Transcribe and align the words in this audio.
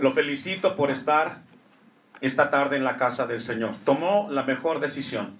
Lo 0.00 0.12
felicito 0.12 0.76
por 0.76 0.90
estar 0.90 1.42
esta 2.20 2.50
tarde 2.50 2.76
en 2.76 2.84
la 2.84 2.96
casa 2.96 3.26
del 3.26 3.40
Señor. 3.40 3.74
Tomó 3.84 4.28
la 4.30 4.44
mejor 4.44 4.80
decisión. 4.80 5.36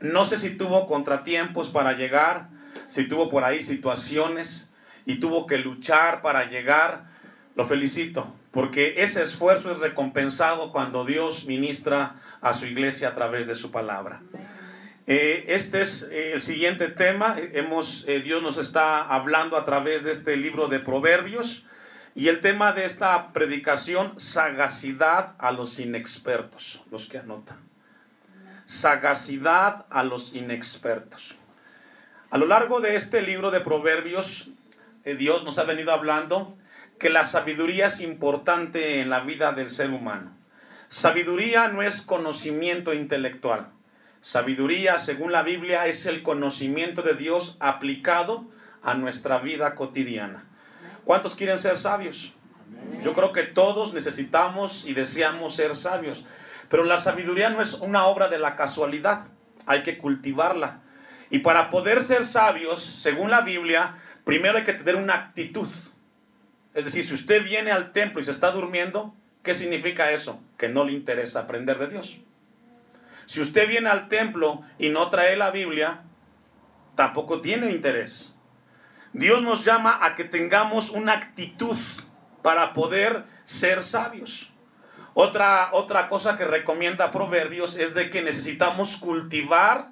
No 0.00 0.26
sé 0.26 0.38
si 0.38 0.50
tuvo 0.50 0.86
contratiempos 0.86 1.70
para 1.70 1.92
llegar, 1.92 2.48
si 2.86 3.08
tuvo 3.08 3.30
por 3.30 3.44
ahí 3.44 3.62
situaciones 3.62 4.72
y 5.06 5.20
tuvo 5.20 5.46
que 5.46 5.58
luchar 5.58 6.22
para 6.22 6.48
llegar. 6.50 7.06
Lo 7.54 7.66
felicito, 7.66 8.32
porque 8.50 9.02
ese 9.02 9.22
esfuerzo 9.22 9.72
es 9.72 9.78
recompensado 9.78 10.72
cuando 10.72 11.04
Dios 11.04 11.46
ministra 11.46 12.16
a 12.40 12.54
su 12.54 12.66
iglesia 12.66 13.08
a 13.08 13.14
través 13.14 13.46
de 13.46 13.54
su 13.54 13.70
palabra. 13.70 14.22
Eh, 15.06 15.46
este 15.48 15.80
es 15.80 16.08
eh, 16.12 16.32
el 16.34 16.42
siguiente 16.42 16.88
tema. 16.88 17.36
Hemos, 17.38 18.04
eh, 18.08 18.20
Dios 18.20 18.42
nos 18.42 18.58
está 18.58 19.02
hablando 19.02 19.56
a 19.56 19.64
través 19.64 20.04
de 20.04 20.12
este 20.12 20.36
libro 20.36 20.68
de 20.68 20.80
Proverbios. 20.80 21.64
Y 22.18 22.26
el 22.26 22.40
tema 22.40 22.72
de 22.72 22.84
esta 22.84 23.32
predicación, 23.32 24.18
sagacidad 24.18 25.36
a 25.38 25.52
los 25.52 25.78
inexpertos, 25.78 26.82
los 26.90 27.06
que 27.06 27.18
anotan. 27.18 27.58
Sagacidad 28.64 29.86
a 29.88 30.02
los 30.02 30.34
inexpertos. 30.34 31.36
A 32.30 32.38
lo 32.38 32.46
largo 32.46 32.80
de 32.80 32.96
este 32.96 33.22
libro 33.22 33.52
de 33.52 33.60
Proverbios, 33.60 34.50
Dios 35.04 35.44
nos 35.44 35.58
ha 35.58 35.62
venido 35.62 35.92
hablando 35.92 36.58
que 36.98 37.08
la 37.08 37.22
sabiduría 37.22 37.86
es 37.86 38.00
importante 38.00 39.00
en 39.00 39.10
la 39.10 39.20
vida 39.20 39.52
del 39.52 39.70
ser 39.70 39.90
humano. 39.90 40.36
Sabiduría 40.88 41.68
no 41.68 41.82
es 41.82 42.02
conocimiento 42.02 42.94
intelectual. 42.94 43.68
Sabiduría, 44.20 44.98
según 44.98 45.30
la 45.30 45.44
Biblia, 45.44 45.86
es 45.86 46.04
el 46.04 46.24
conocimiento 46.24 47.02
de 47.02 47.14
Dios 47.14 47.56
aplicado 47.60 48.44
a 48.82 48.94
nuestra 48.94 49.38
vida 49.38 49.76
cotidiana. 49.76 50.48
¿Cuántos 51.08 51.36
quieren 51.36 51.56
ser 51.56 51.78
sabios? 51.78 52.34
Yo 53.02 53.14
creo 53.14 53.32
que 53.32 53.44
todos 53.44 53.94
necesitamos 53.94 54.84
y 54.84 54.92
deseamos 54.92 55.54
ser 55.54 55.74
sabios. 55.74 56.26
Pero 56.68 56.84
la 56.84 56.98
sabiduría 56.98 57.48
no 57.48 57.62
es 57.62 57.72
una 57.72 58.04
obra 58.04 58.28
de 58.28 58.36
la 58.36 58.56
casualidad. 58.56 59.26
Hay 59.64 59.82
que 59.82 59.96
cultivarla. 59.96 60.82
Y 61.30 61.38
para 61.38 61.70
poder 61.70 62.02
ser 62.02 62.26
sabios, 62.26 62.82
según 62.82 63.30
la 63.30 63.40
Biblia, 63.40 63.96
primero 64.24 64.58
hay 64.58 64.64
que 64.64 64.74
tener 64.74 64.96
una 64.96 65.14
actitud. 65.14 65.68
Es 66.74 66.84
decir, 66.84 67.06
si 67.06 67.14
usted 67.14 67.42
viene 67.42 67.70
al 67.70 67.92
templo 67.92 68.20
y 68.20 68.24
se 68.24 68.30
está 68.30 68.50
durmiendo, 68.50 69.14
¿qué 69.42 69.54
significa 69.54 70.10
eso? 70.10 70.42
Que 70.58 70.68
no 70.68 70.84
le 70.84 70.92
interesa 70.92 71.40
aprender 71.40 71.78
de 71.78 71.88
Dios. 71.88 72.18
Si 73.24 73.40
usted 73.40 73.66
viene 73.66 73.88
al 73.88 74.08
templo 74.08 74.60
y 74.78 74.90
no 74.90 75.08
trae 75.08 75.38
la 75.38 75.52
Biblia, 75.52 76.02
tampoco 76.96 77.40
tiene 77.40 77.70
interés. 77.70 78.34
Dios 79.12 79.42
nos 79.42 79.64
llama 79.64 79.98
a 80.02 80.14
que 80.14 80.24
tengamos 80.24 80.90
una 80.90 81.14
actitud 81.14 81.76
para 82.42 82.72
poder 82.72 83.24
ser 83.44 83.82
sabios. 83.82 84.52
Otra, 85.14 85.70
otra 85.72 86.08
cosa 86.08 86.36
que 86.36 86.44
recomienda 86.44 87.10
Proverbios 87.10 87.76
es 87.76 87.94
de 87.94 88.10
que 88.10 88.22
necesitamos 88.22 88.96
cultivar 88.96 89.90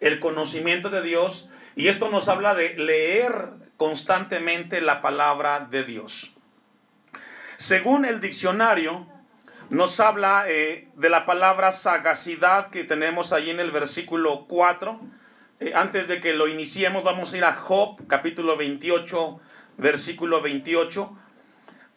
el 0.00 0.20
conocimiento 0.20 0.90
de 0.90 1.02
Dios 1.02 1.48
y 1.74 1.88
esto 1.88 2.10
nos 2.10 2.28
habla 2.28 2.54
de 2.54 2.74
leer 2.74 3.50
constantemente 3.76 4.80
la 4.80 5.00
palabra 5.00 5.60
de 5.60 5.84
Dios. 5.84 6.34
Según 7.56 8.04
el 8.04 8.20
diccionario, 8.20 9.06
nos 9.70 10.00
habla 10.00 10.44
eh, 10.46 10.88
de 10.94 11.10
la 11.10 11.24
palabra 11.24 11.72
sagacidad 11.72 12.70
que 12.70 12.84
tenemos 12.84 13.32
ahí 13.32 13.50
en 13.50 13.60
el 13.60 13.70
versículo 13.70 14.46
4. 14.48 15.00
Eh, 15.60 15.72
antes 15.74 16.06
de 16.06 16.20
que 16.20 16.34
lo 16.34 16.46
iniciemos, 16.46 17.02
vamos 17.02 17.32
a 17.32 17.36
ir 17.36 17.44
a 17.44 17.52
Job, 17.52 18.06
capítulo 18.06 18.56
28, 18.56 19.40
versículo 19.76 20.40
28, 20.40 21.18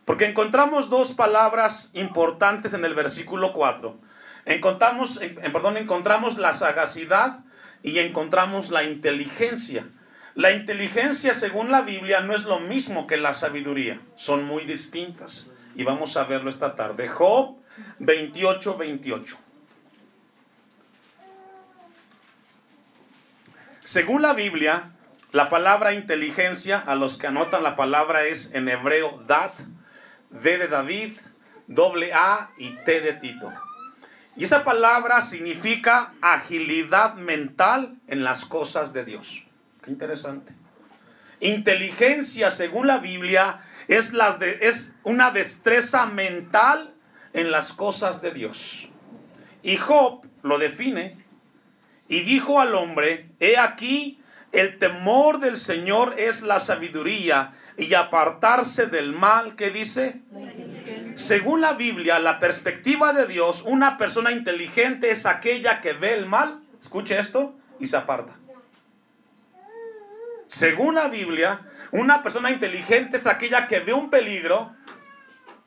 porque 0.03 0.25
encontramos 0.25 0.89
dos 0.89 1.13
palabras 1.13 1.91
importantes 1.93 2.73
en 2.73 2.85
el 2.85 2.95
versículo 2.95 3.53
4. 3.53 3.99
Encontramos, 4.45 5.19
perdón, 5.53 5.77
encontramos 5.77 6.39
la 6.39 6.53
sagacidad 6.53 7.41
y 7.83 7.99
encontramos 7.99 8.71
la 8.71 8.83
inteligencia. 8.83 9.87
La 10.33 10.53
inteligencia, 10.53 11.35
según 11.35 11.69
la 11.69 11.81
Biblia, 11.81 12.21
no 12.21 12.33
es 12.33 12.45
lo 12.45 12.59
mismo 12.61 13.05
que 13.05 13.17
la 13.17 13.35
sabiduría, 13.35 14.01
son 14.15 14.43
muy 14.43 14.65
distintas. 14.65 15.51
Y 15.75 15.83
vamos 15.83 16.17
a 16.17 16.23
verlo 16.23 16.49
esta 16.49 16.75
tarde. 16.75 17.07
Job 17.07 17.57
28, 17.99 18.75
28. 18.75 19.37
Según 23.91 24.21
la 24.21 24.31
Biblia, 24.31 24.93
la 25.33 25.49
palabra 25.49 25.93
inteligencia, 25.93 26.79
a 26.79 26.95
los 26.95 27.17
que 27.17 27.27
anotan 27.27 27.61
la 27.61 27.75
palabra 27.75 28.23
es 28.23 28.53
en 28.53 28.69
hebreo 28.69 29.21
dat, 29.27 29.51
D 30.29 30.57
de 30.57 30.69
David, 30.69 31.11
doble 31.67 32.13
A 32.13 32.51
y 32.57 32.69
T 32.85 33.01
de 33.01 33.11
Tito. 33.11 33.51
Y 34.37 34.45
esa 34.45 34.63
palabra 34.63 35.21
significa 35.21 36.13
agilidad 36.21 37.15
mental 37.15 37.97
en 38.07 38.23
las 38.23 38.45
cosas 38.45 38.93
de 38.93 39.03
Dios. 39.03 39.43
Qué 39.83 39.91
interesante. 39.91 40.53
Inteligencia, 41.41 42.49
según 42.49 42.87
la 42.87 42.99
Biblia, 42.99 43.59
es, 43.89 44.13
es 44.61 44.95
una 45.03 45.31
destreza 45.31 46.05
mental 46.05 46.93
en 47.33 47.51
las 47.51 47.73
cosas 47.73 48.21
de 48.21 48.31
Dios. 48.31 48.87
Y 49.63 49.75
Job 49.75 50.25
lo 50.43 50.59
define 50.59 51.20
y 52.11 52.19
dijo 52.23 52.59
al 52.59 52.75
hombre, 52.75 53.29
he 53.39 53.57
aquí, 53.57 54.19
el 54.51 54.79
temor 54.79 55.39
del 55.39 55.55
Señor 55.55 56.15
es 56.17 56.41
la 56.41 56.59
sabiduría 56.59 57.53
y 57.77 57.93
apartarse 57.93 58.87
del 58.87 59.13
mal, 59.13 59.55
¿qué 59.55 59.69
dice? 59.69 60.19
Según 61.15 61.61
la 61.61 61.71
Biblia, 61.71 62.19
la 62.19 62.37
perspectiva 62.39 63.13
de 63.13 63.27
Dios, 63.27 63.63
una 63.65 63.97
persona 63.97 64.33
inteligente 64.33 65.09
es 65.09 65.25
aquella 65.25 65.79
que 65.79 65.93
ve 65.93 66.13
el 66.13 66.25
mal, 66.25 66.59
escuche 66.81 67.17
esto, 67.17 67.55
y 67.79 67.85
se 67.85 67.95
aparta. 67.95 68.33
Según 70.47 70.95
la 70.95 71.07
Biblia, 71.07 71.61
una 71.91 72.21
persona 72.21 72.51
inteligente 72.51 73.15
es 73.15 73.25
aquella 73.25 73.67
que 73.67 73.79
ve 73.79 73.93
un 73.93 74.09
peligro 74.09 74.75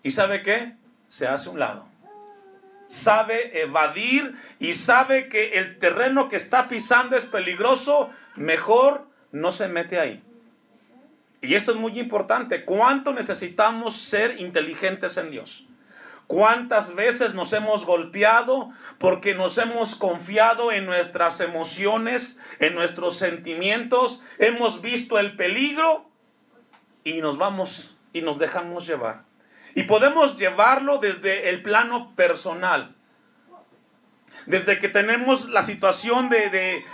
y 0.03 0.11
sabe 0.11 0.43
qué? 0.43 0.75
se 1.09 1.27
hace 1.27 1.49
un 1.49 1.59
lado. 1.59 1.94
Sabe 2.89 3.63
evadir 3.63 4.35
y 4.59 4.75
sabe 4.75 5.29
que 5.29 5.55
el 5.55 5.79
terreno 5.79 6.29
que 6.29 6.37
está 6.37 6.69
pisando 6.69 7.17
es 7.17 7.25
peligroso, 7.25 8.11
mejor 8.37 9.09
no 9.33 9.51
se 9.51 9.69
mete 9.69 9.99
ahí. 9.99 10.23
Y 11.41 11.55
esto 11.55 11.73
es 11.73 11.77
muy 11.77 11.99
importante. 11.99 12.65
¿Cuánto 12.65 13.13
necesitamos 13.13 13.97
ser 13.97 14.41
inteligentes 14.41 15.17
en 15.19 15.31
Dios? 15.31 15.67
¿Cuántas 16.27 16.95
veces 16.95 17.35
nos 17.35 17.53
hemos 17.53 17.85
golpeado 17.85 18.71
porque 18.99 19.35
nos 19.35 19.59
hemos 19.59 19.95
confiado 19.95 20.73
en 20.73 20.87
nuestras 20.87 21.41
emociones, 21.41 22.41
en 22.61 22.75
nuestros 22.75 23.17
sentimientos? 23.17 24.23
Hemos 24.39 24.81
visto 24.81 25.19
el 25.19 25.37
peligro 25.37 26.09
y 27.05 27.21
nos 27.21 27.37
vamos 27.37 27.97
y 28.15 28.23
nos 28.23 28.39
dejamos 28.39 28.87
llevar. 28.87 29.25
Y 29.75 29.85
podemos 29.85 30.37
llevarlo 30.37 30.99
desde 30.99 31.51
el 31.51 31.63
plano 31.63 32.15
personal. 32.15 32.95
Desde 34.47 34.79
que 34.79 34.89
tenemos 34.89 35.49
la 35.49 35.63
situación 35.63 36.29
de, 36.29 36.85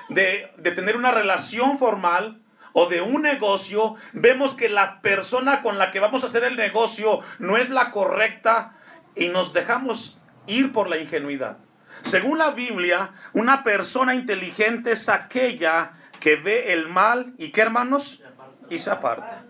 tener 0.63 0.97
una 0.97 1.11
relación 1.11 1.79
formal 1.79 2.41
o 2.73 2.89
de 2.89 3.01
un 3.01 3.23
negocio, 3.23 3.97
vemos 4.13 4.55
que 4.55 4.69
la 4.69 5.03
persona 5.03 5.63
con 5.63 5.79
la 5.79 5.91
que 5.91 6.01
vamos 6.01 6.23
a 6.23 6.27
hacer 6.27 6.45
el 6.45 6.57
negocio 6.57 7.21
no 7.39 7.57
es 7.57 7.69
la 7.69 7.91
correcta 7.91 8.77
y 9.17 9.29
nos 9.29 9.53
dejamos 9.53 10.19
ir 10.47 10.73
por 10.73 10.89
la 10.89 10.99
ingenuidad. 10.99 11.59
Según 12.03 12.39
la 12.39 12.51
Biblia, 12.51 13.11
una 13.33 13.65
persona 13.65 14.15
inteligente 14.15 14.93
es 14.93 15.09
aquella 15.09 15.93
que 16.21 16.37
ve 16.37 16.73
el 16.73 16.89
mal 16.89 17.35
y 17.37 17.51
qué 17.51 17.63
hermanos 17.63 18.23
y 18.69 18.79
se 18.79 18.91
aparta. 18.91 19.45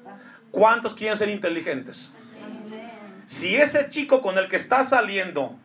¿Cuántos 0.50 0.94
quieren 0.94 1.19
ser 1.19 1.28
inteligentes? 1.28 2.14
Si 3.31 3.55
ese 3.55 3.88
chico 3.88 4.23
con 4.23 4.38
el 4.38 4.49
que 4.49 4.56
estás 4.56 4.88
saliendo, 4.88 5.56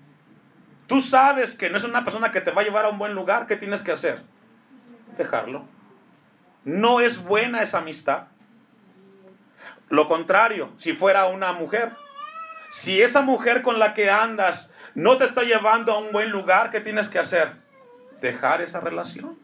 tú 0.86 1.02
sabes 1.02 1.56
que 1.56 1.72
no 1.72 1.78
es 1.78 1.84
una 1.84 2.04
persona 2.04 2.32
que 2.32 2.40
te 2.40 2.52
va 2.52 2.62
a 2.62 2.64
llevar 2.64 2.86
a 2.86 2.90
un 2.90 3.00
buen 3.00 3.16
lugar, 3.16 3.48
¿qué 3.48 3.56
tienes 3.56 3.82
que 3.82 3.92
hacer? 3.92 4.22
Dejarlo. 5.18 5.66
No 6.64 7.02
es 7.02 7.24
buena 7.24 7.64
esa 7.64 7.80
amistad. 7.80 8.28
Lo 9.90 10.08
contrario, 10.08 10.74
si 10.78 10.94
fuera 10.94 11.26
una 11.26 11.54
mujer, 11.54 11.94
si 12.70 13.02
esa 13.02 13.22
mujer 13.22 13.64
con 13.64 13.80
la 13.80 13.96
que 13.96 14.12
andas 14.12 14.72
no 14.94 15.18
te 15.18 15.26
está 15.26 15.42
llevando 15.42 15.92
a 15.92 15.98
un 15.98 16.12
buen 16.12 16.30
lugar, 16.30 16.70
¿qué 16.70 16.82
tienes 16.82 17.10
que 17.10 17.18
hacer? 17.18 17.52
Dejar 18.22 18.62
esa 18.62 18.80
relación. 18.80 19.40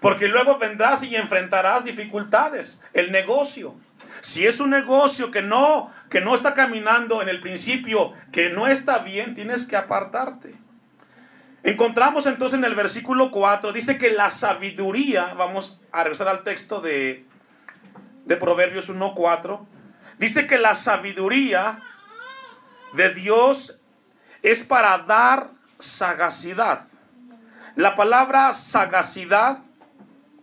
Porque 0.00 0.26
luego 0.26 0.58
vendrás 0.58 1.04
y 1.04 1.14
enfrentarás 1.14 1.84
dificultades, 1.84 2.82
el 2.92 3.12
negocio, 3.12 3.76
si 4.20 4.46
es 4.46 4.60
un 4.60 4.70
negocio 4.70 5.30
que 5.30 5.42
no, 5.42 5.90
que 6.08 6.20
no 6.20 6.34
está 6.34 6.54
caminando 6.54 7.22
en 7.22 7.28
el 7.28 7.40
principio, 7.40 8.12
que 8.32 8.50
no 8.50 8.66
está 8.66 8.98
bien, 8.98 9.34
tienes 9.34 9.66
que 9.66 9.76
apartarte. 9.76 10.56
Encontramos 11.62 12.26
entonces 12.26 12.58
en 12.58 12.64
el 12.64 12.74
versículo 12.74 13.30
4, 13.30 13.72
dice 13.72 13.98
que 13.98 14.10
la 14.10 14.30
sabiduría, 14.30 15.34
vamos 15.34 15.82
a 15.92 16.02
regresar 16.02 16.28
al 16.28 16.42
texto 16.42 16.80
de, 16.80 17.26
de 18.24 18.36
Proverbios 18.36 18.90
1.4, 18.90 19.66
dice 20.18 20.46
que 20.46 20.58
la 20.58 20.74
sabiduría 20.74 21.82
de 22.94 23.14
Dios 23.14 23.80
es 24.42 24.62
para 24.62 24.98
dar 24.98 25.50
sagacidad. 25.78 26.86
La 27.76 27.94
palabra 27.94 28.52
sagacidad, 28.52 29.58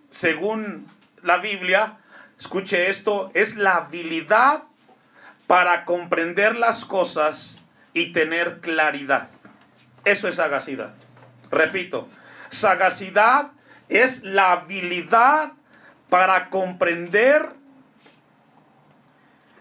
según 0.09 0.87
la 1.23 1.37
Biblia, 1.37 1.97
escuche 2.37 2.89
esto, 2.89 3.31
es 3.33 3.55
la 3.55 3.77
habilidad 3.77 4.63
para 5.47 5.85
comprender 5.85 6.55
las 6.55 6.85
cosas 6.85 7.63
y 7.93 8.11
tener 8.11 8.59
claridad. 8.59 9.29
Eso 10.05 10.27
es 10.27 10.35
sagacidad. 10.35 10.93
Repito, 11.49 12.07
sagacidad 12.49 13.51
es 13.89 14.23
la 14.23 14.51
habilidad 14.51 15.53
para 16.09 16.49
comprender 16.49 17.49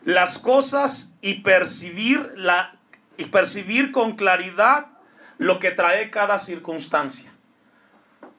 las 0.05 0.39
cosas 0.39 1.15
y 1.21 1.41
percibir, 1.41 2.33
la, 2.37 2.77
y 3.17 3.25
percibir 3.27 3.91
con 3.91 4.15
claridad 4.15 4.87
lo 5.39 5.59
que 5.59 5.73
trae 5.73 6.11
cada 6.11 6.39
circunstancia. 6.39 7.33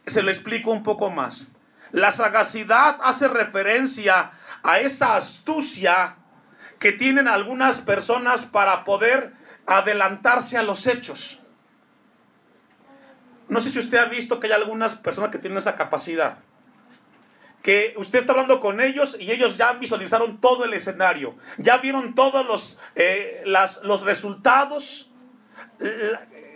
Se 0.05 0.21
lo 0.21 0.31
explico 0.31 0.71
un 0.71 0.83
poco 0.83 1.09
más. 1.09 1.51
La 1.91 2.11
sagacidad 2.11 2.97
hace 3.01 3.27
referencia 3.27 4.31
a 4.63 4.79
esa 4.79 5.15
astucia 5.15 6.17
que 6.79 6.91
tienen 6.91 7.27
algunas 7.27 7.81
personas 7.81 8.45
para 8.45 8.83
poder 8.83 9.33
adelantarse 9.65 10.57
a 10.57 10.63
los 10.63 10.85
hechos. 10.87 11.43
No 13.49 13.61
sé 13.61 13.69
si 13.69 13.79
usted 13.79 13.97
ha 13.97 14.05
visto 14.05 14.39
que 14.39 14.47
hay 14.47 14.53
algunas 14.53 14.95
personas 14.95 15.29
que 15.31 15.39
tienen 15.39 15.57
esa 15.57 15.75
capacidad. 15.75 16.39
Que 17.63 17.93
usted 17.97 18.19
está 18.19 18.33
hablando 18.33 18.59
con 18.59 18.79
ellos 18.81 19.17
y 19.19 19.31
ellos 19.31 19.57
ya 19.57 19.73
visualizaron 19.73 20.39
todo 20.39 20.65
el 20.65 20.73
escenario. 20.73 21.35
Ya 21.57 21.77
vieron 21.77 22.15
todos 22.15 22.45
los, 22.45 22.79
eh, 22.95 23.43
los 23.45 24.01
resultados. 24.03 25.09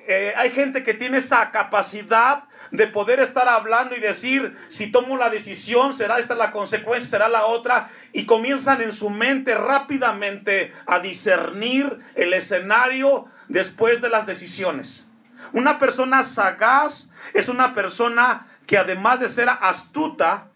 Eh, 0.08 0.34
hay 0.36 0.50
gente 0.50 0.84
que 0.84 0.94
tiene 0.94 1.20
esa 1.20 1.52
capacidad 1.52 2.44
de 2.72 2.88
poder 2.88 3.20
estar 3.20 3.48
hablando 3.48 3.96
y 3.96 4.00
decir, 4.00 4.58
si 4.68 4.92
tomo 4.92 5.18
la 5.18 5.30
decisión, 5.30 5.94
será 5.94 6.18
esta 6.18 6.36
la 6.36 6.52
consecuencia, 6.52 7.10
será 7.10 7.30
la 7.30 7.46
otra, 7.46 7.90
y 8.12 8.26
comienzan 8.26 8.82
en 8.82 8.92
su 8.92 9.10
mente 9.10 9.56
rápidamente 9.56 10.74
a 10.88 11.00
discernir 11.00 12.00
el 12.16 12.34
escenario 12.34 13.26
después 13.48 14.02
de 14.02 14.10
las 14.10 14.26
decisiones. 14.26 15.12
Una 15.54 15.78
persona 15.78 16.24
sagaz 16.24 17.12
es 17.34 17.48
una 17.48 17.74
persona 17.74 18.48
que 18.66 18.78
además 18.78 19.20
de 19.20 19.30
ser 19.30 19.50
astuta, 19.50 20.48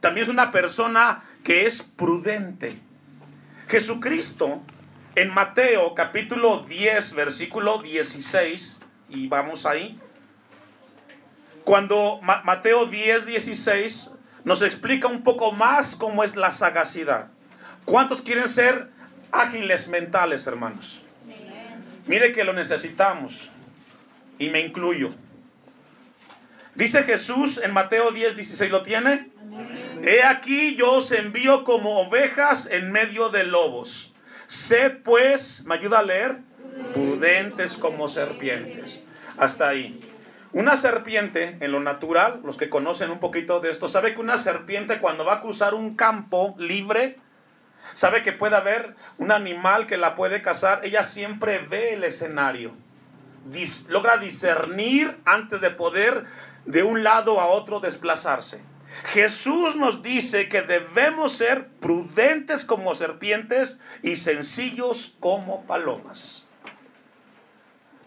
también 0.00 0.24
es 0.24 0.30
una 0.30 0.52
persona 0.52 1.22
que 1.44 1.66
es 1.66 1.82
prudente. 1.82 2.78
Jesucristo 3.68 4.62
en 5.16 5.32
Mateo 5.34 5.94
capítulo 5.94 6.60
10, 6.60 7.14
versículo 7.14 7.82
16, 7.82 8.80
y 9.08 9.28
vamos 9.28 9.66
ahí, 9.66 9.98
cuando 11.64 12.20
Mateo 12.22 12.86
10, 12.86 13.26
16 13.26 14.12
nos 14.44 14.62
explica 14.62 15.08
un 15.08 15.22
poco 15.22 15.52
más 15.52 15.96
cómo 15.96 16.24
es 16.24 16.36
la 16.36 16.50
sagacidad. 16.50 17.28
¿Cuántos 17.84 18.22
quieren 18.22 18.48
ser 18.48 18.88
ágiles 19.32 19.88
mentales, 19.88 20.46
hermanos? 20.46 21.02
Mire 22.06 22.32
que 22.32 22.44
lo 22.44 22.52
necesitamos 22.52 23.50
y 24.38 24.50
me 24.50 24.60
incluyo. 24.60 25.12
Dice 26.74 27.02
Jesús 27.02 27.60
en 27.62 27.72
Mateo 27.72 28.10
10, 28.10 28.36
16, 28.36 28.70
¿lo 28.70 28.82
tiene? 28.82 29.28
He 30.02 30.22
aquí 30.22 30.76
yo 30.76 30.92
os 30.94 31.12
envío 31.12 31.64
como 31.64 32.00
ovejas 32.00 32.66
en 32.70 32.90
medio 32.90 33.28
de 33.28 33.44
lobos. 33.44 34.09
Sed 34.50 35.02
pues, 35.04 35.64
¿me 35.66 35.76
ayuda 35.76 36.00
a 36.00 36.02
leer? 36.02 36.38
Prudentes 36.92 37.76
como 37.76 38.08
serpientes. 38.08 39.04
Hasta 39.38 39.68
ahí. 39.68 40.00
Una 40.52 40.76
serpiente, 40.76 41.56
en 41.60 41.70
lo 41.70 41.78
natural, 41.78 42.40
los 42.42 42.56
que 42.56 42.68
conocen 42.68 43.12
un 43.12 43.20
poquito 43.20 43.60
de 43.60 43.70
esto, 43.70 43.86
sabe 43.86 44.12
que 44.12 44.20
una 44.20 44.38
serpiente 44.38 44.98
cuando 44.98 45.24
va 45.24 45.34
a 45.34 45.40
cruzar 45.40 45.74
un 45.74 45.94
campo 45.94 46.56
libre, 46.58 47.16
sabe 47.92 48.24
que 48.24 48.32
puede 48.32 48.56
haber 48.56 48.96
un 49.18 49.30
animal 49.30 49.86
que 49.86 49.96
la 49.96 50.16
puede 50.16 50.42
cazar, 50.42 50.80
ella 50.82 51.04
siempre 51.04 51.60
ve 51.60 51.94
el 51.94 52.02
escenario 52.02 52.74
logra 53.88 54.18
discernir 54.18 55.16
antes 55.24 55.60
de 55.60 55.70
poder 55.70 56.24
de 56.66 56.82
un 56.82 57.02
lado 57.02 57.40
a 57.40 57.46
otro 57.46 57.80
desplazarse. 57.80 58.60
Jesús 59.04 59.76
nos 59.76 60.02
dice 60.02 60.48
que 60.48 60.62
debemos 60.62 61.32
ser 61.32 61.68
prudentes 61.80 62.64
como 62.64 62.94
serpientes 62.94 63.80
y 64.02 64.16
sencillos 64.16 65.16
como 65.20 65.64
palomas. 65.66 66.46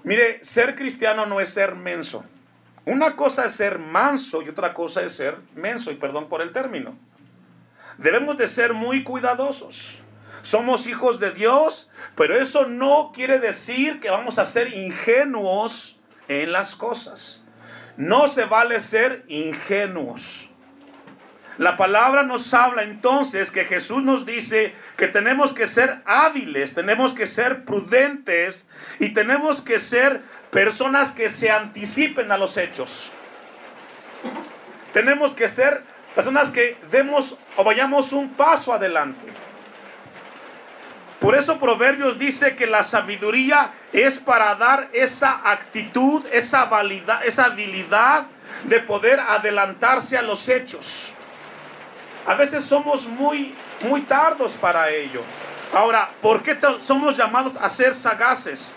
Mire, 0.04 0.44
ser 0.44 0.76
cristiano 0.76 1.26
no 1.26 1.40
es 1.40 1.50
ser 1.50 1.76
menso. 1.76 2.26
Una 2.86 3.16
cosa 3.16 3.46
es 3.46 3.54
ser 3.54 3.80
manso 3.80 4.42
y 4.42 4.50
otra 4.50 4.74
cosa 4.74 5.02
es 5.04 5.14
ser 5.14 5.38
menso, 5.56 5.92
y 5.92 5.96
perdón 5.96 6.28
por 6.28 6.42
el 6.42 6.52
término. 6.52 6.98
Debemos 7.98 8.38
de 8.38 8.48
ser 8.48 8.74
muy 8.74 9.04
cuidadosos 9.04 10.04
somos 10.44 10.88
hijos 10.88 11.22
de 11.22 11.32
Dios, 11.32 11.90
pero 12.16 12.38
eso 12.38 12.68
no 12.68 13.12
quiere 13.16 13.40
decir 13.40 14.02
que 14.02 14.10
vamos 14.10 14.38
a 14.38 14.46
ser 14.46 14.74
ingenuos 14.74 16.02
en 16.28 16.52
las 16.52 16.76
cosas. 16.76 17.42
No 17.96 18.28
se 18.28 18.44
vale 18.44 18.82
ser 18.82 19.24
ingenuos. 19.30 20.50
La 21.58 21.78
palabra 21.78 22.24
nos 22.24 22.54
habla 22.54 22.82
entonces 22.84 23.52
que 23.52 23.66
Jesús 23.66 24.04
nos 24.04 24.26
dice 24.26 24.74
que 24.98 25.08
tenemos 25.08 25.54
que 25.54 25.68
ser 25.68 26.02
hábiles, 26.06 26.74
tenemos 26.74 27.14
que 27.14 27.28
ser 27.28 27.64
prudentes 27.64 28.68
y 29.00 29.14
tenemos 29.14 29.62
que 29.62 29.78
ser 29.80 30.22
personas 30.50 31.12
que 31.12 31.30
se 31.30 31.52
anticipen 31.52 32.32
a 32.32 32.38
los 32.38 32.58
hechos. 32.58 33.12
Tenemos 34.94 35.36
que 35.36 35.48
ser 35.48 35.84
personas 36.16 36.50
que 36.50 36.78
demos 36.90 37.38
o 37.56 37.64
vayamos 37.64 38.14
un 38.14 38.30
paso 38.30 38.74
adelante. 38.74 39.28
Por 41.20 41.36
eso 41.36 41.58
Proverbios 41.58 42.20
dice 42.20 42.56
que 42.56 42.68
la 42.68 42.84
sabiduría 42.84 43.72
es 43.94 44.20
para 44.20 44.56
dar 44.56 44.90
esa 44.92 45.50
actitud, 45.50 46.26
esa, 46.32 46.66
validad, 46.66 47.26
esa 47.26 47.46
habilidad 47.46 48.26
de 48.66 48.80
poder 48.80 49.20
adelantarse 49.20 50.18
a 50.18 50.22
los 50.22 50.50
hechos. 50.50 51.14
A 52.26 52.36
veces 52.36 52.64
somos 52.64 53.08
muy, 53.08 53.54
muy 53.82 54.02
tardos 54.02 54.54
para 54.54 54.90
ello. 54.90 55.22
Ahora, 55.74 56.10
¿por 56.22 56.42
qué 56.42 56.58
somos 56.80 57.18
llamados 57.18 57.58
a 57.58 57.70
ser 57.70 57.94
sagaces? 57.94 58.76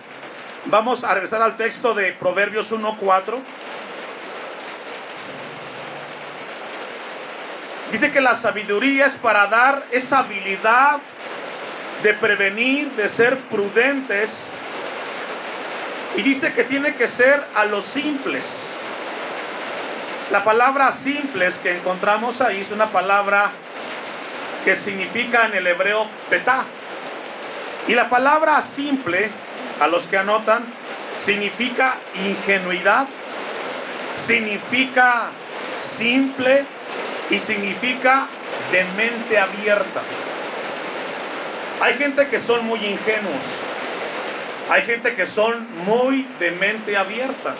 Vamos 0.67 1.05
a 1.05 1.15
regresar 1.15 1.43
al 1.43 1.57
texto 1.57 1.95
de 1.95 2.13
Proverbios 2.13 2.73
1.4. 2.73 3.39
Dice 7.93 8.11
que 8.11 8.21
la 8.21 8.35
sabiduría 8.35 9.07
es 9.07 9.15
para 9.15 9.47
dar 9.47 9.87
esa 9.93 10.19
habilidad 10.19 10.99
de 12.03 12.15
prevenir, 12.15 12.91
de 12.93 13.09
ser 13.09 13.39
prudentes. 13.39 14.55
Y 16.17 16.23
dice 16.23 16.53
que 16.53 16.65
tiene 16.65 16.95
que 16.95 17.07
ser 17.07 17.45
a 17.55 17.65
los 17.67 17.85
simples. 17.85 18.71
La 20.31 20.43
palabra 20.43 20.91
simples 20.91 21.61
que 21.61 21.73
encontramos 21.73 22.41
ahí 22.41 22.61
es 22.61 22.73
una 22.73 22.87
palabra 22.87 23.53
que 24.65 24.75
significa 24.75 25.47
en 25.47 25.55
el 25.55 25.67
hebreo 25.69 26.09
petá. 26.29 26.65
Y 27.87 27.95
la 27.95 28.09
palabra 28.09 28.61
simple, 28.61 29.31
a 29.81 29.87
los 29.87 30.09
que 30.09 30.19
anotan, 30.19 30.65
significa 31.21 31.95
ingenuidad, 32.17 33.07
significa 34.17 35.29
simple 35.81 36.65
y 37.31 37.39
significa 37.39 38.27
de 38.73 38.85
mente 38.97 39.39
abierta. 39.39 40.03
Hay 41.81 41.95
gente 41.95 42.27
que 42.27 42.41
son 42.41 42.67
muy 42.67 42.81
ingenuos. 42.85 43.45
Hay 44.71 44.83
gente 44.83 45.15
que 45.15 45.27
son 45.27 45.69
muy 45.85 46.27
de 46.41 46.51
mente 46.51 46.97
abierta. 46.97 47.55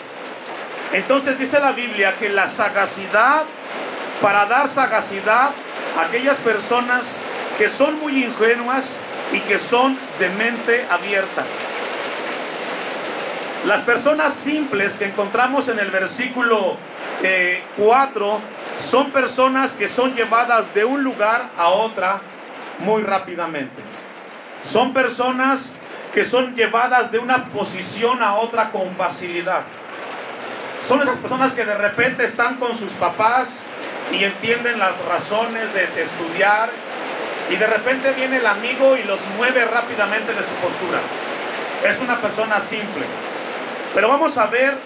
Entonces 0.93 1.37
dice 1.37 1.59
la 1.59 1.73
Biblia 1.73 2.15
que 2.17 2.29
la 2.29 2.47
sagacidad, 2.47 3.43
para 4.21 4.45
dar 4.45 4.67
sagacidad 4.67 5.51
a 5.97 6.01
aquellas 6.01 6.37
personas 6.37 7.19
que 7.57 7.69
son 7.69 7.99
muy 7.99 8.23
ingenuas 8.23 8.97
y 9.33 9.39
que 9.41 9.59
son 9.59 9.97
de 10.19 10.29
mente 10.29 10.85
abierta. 10.89 11.43
Las 13.65 13.81
personas 13.81 14.33
simples 14.33 14.95
que 14.95 15.05
encontramos 15.05 15.67
en 15.67 15.79
el 15.79 15.91
versículo 15.91 16.77
4 17.75 18.35
eh, 18.35 18.39
son 18.77 19.11
personas 19.11 19.73
que 19.73 19.87
son 19.87 20.15
llevadas 20.15 20.73
de 20.73 20.85
un 20.85 21.03
lugar 21.03 21.49
a 21.57 21.69
otra 21.69 22.21
muy 22.79 23.03
rápidamente. 23.03 23.81
Son 24.63 24.93
personas 24.93 25.75
que 26.13 26.23
son 26.23 26.55
llevadas 26.55 27.11
de 27.11 27.19
una 27.19 27.45
posición 27.49 28.21
a 28.21 28.35
otra 28.35 28.71
con 28.71 28.91
facilidad. 28.91 29.63
Son 30.81 31.01
esas 31.01 31.17
personas 31.17 31.53
que 31.53 31.65
de 31.65 31.75
repente 31.75 32.25
están 32.25 32.57
con 32.57 32.75
sus 32.75 32.93
papás 32.93 33.63
y 34.11 34.23
entienden 34.23 34.79
las 34.79 34.97
razones 35.05 35.73
de 35.73 36.01
estudiar 36.01 36.69
y 37.49 37.55
de 37.55 37.67
repente 37.67 38.11
viene 38.13 38.37
el 38.37 38.45
amigo 38.45 38.97
y 38.97 39.03
los 39.03 39.21
mueve 39.37 39.65
rápidamente 39.65 40.33
de 40.33 40.43
su 40.43 40.53
postura. 40.55 40.99
es 41.83 41.99
una 41.99 42.19
persona 42.19 42.59
simple. 42.59 43.05
Pero 43.93 44.07
vamos 44.07 44.37
a 44.37 44.47
ver 44.47 44.77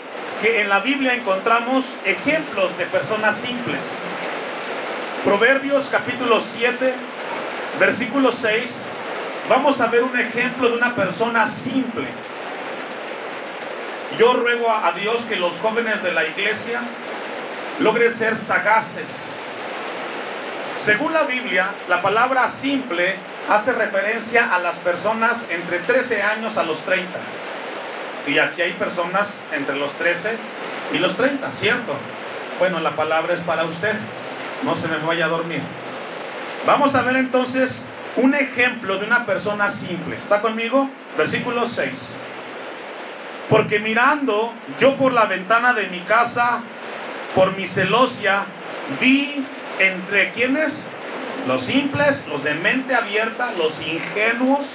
que 0.42 0.62
en 0.62 0.70
la 0.70 0.80
Biblia 0.80 1.14
encontramos 1.14 1.96
ejemplos 2.06 2.78
de 2.78 2.86
personas 2.86 3.36
simples. 3.36 3.84
Proverbios 5.24 5.90
capítulo 5.90 6.40
7, 6.40 6.94
versículo 7.80 8.32
6, 8.32 8.86
vamos 9.50 9.82
a 9.82 9.88
ver 9.88 10.04
un 10.04 10.18
ejemplo 10.20 10.70
de 10.70 10.78
una 10.78 10.96
persona 10.96 11.46
simple. 11.46 12.08
Yo 14.18 14.34
ruego 14.34 14.70
a 14.70 14.92
Dios 14.92 15.26
que 15.26 15.38
los 15.38 15.60
jóvenes 15.60 16.04
de 16.04 16.12
la 16.12 16.26
iglesia 16.26 16.82
logren 17.80 18.12
ser 18.12 18.36
sagaces. 18.36 19.40
Según 20.78 21.14
la 21.14 21.24
Biblia, 21.24 21.70
la 21.88 22.02
palabra 22.02 22.48
simple 22.48 23.16
hace 23.50 23.74
referencia 23.74 24.54
a 24.54 24.60
las 24.60 24.80
personas 24.80 25.46
entre 25.50 25.80
13 25.80 26.24
años 26.24 26.58
a 26.58 26.64
los 26.64 26.80
30. 26.82 27.20
Y 28.28 28.38
aquí 28.40 28.62
hay 28.62 28.74
personas 28.74 29.42
entre 29.52 29.76
los 29.76 29.94
13 29.94 30.38
y 30.94 31.00
los 31.00 31.16
30, 31.16 31.54
¿cierto? 31.54 31.96
Bueno, 32.60 32.80
la 32.80 32.96
palabra 32.96 33.34
es 33.34 33.42
para 33.42 33.64
usted. 33.66 33.96
No 34.64 34.76
se 34.76 34.88
me 34.88 34.98
vaya 34.98 35.26
a 35.26 35.30
dormir. 35.30 35.62
Vamos 36.66 36.94
a 36.96 37.02
ver 37.02 37.16
entonces 37.16 37.86
un 38.18 38.36
ejemplo 38.36 39.00
de 39.00 39.08
una 39.08 39.26
persona 39.26 39.72
simple. 39.72 40.18
¿Está 40.18 40.42
conmigo? 40.42 40.90
Versículo 41.18 41.66
6. 41.66 42.16
Porque 43.50 43.80
mirando 43.80 44.54
yo 44.80 44.96
por 44.96 45.14
la 45.14 45.26
ventana 45.26 45.74
de 45.74 45.88
mi 45.88 46.00
casa, 46.00 46.62
por 47.36 47.56
mi 47.58 47.66
celosia, 47.66 48.46
vi 49.00 49.46
entre 49.80 50.32
quienes, 50.32 50.88
los 51.48 51.62
simples, 51.64 52.26
los 52.28 52.44
de 52.44 52.54
mente 52.56 52.96
abierta, 52.96 53.52
los 53.58 53.82
ingenuos, 53.82 54.66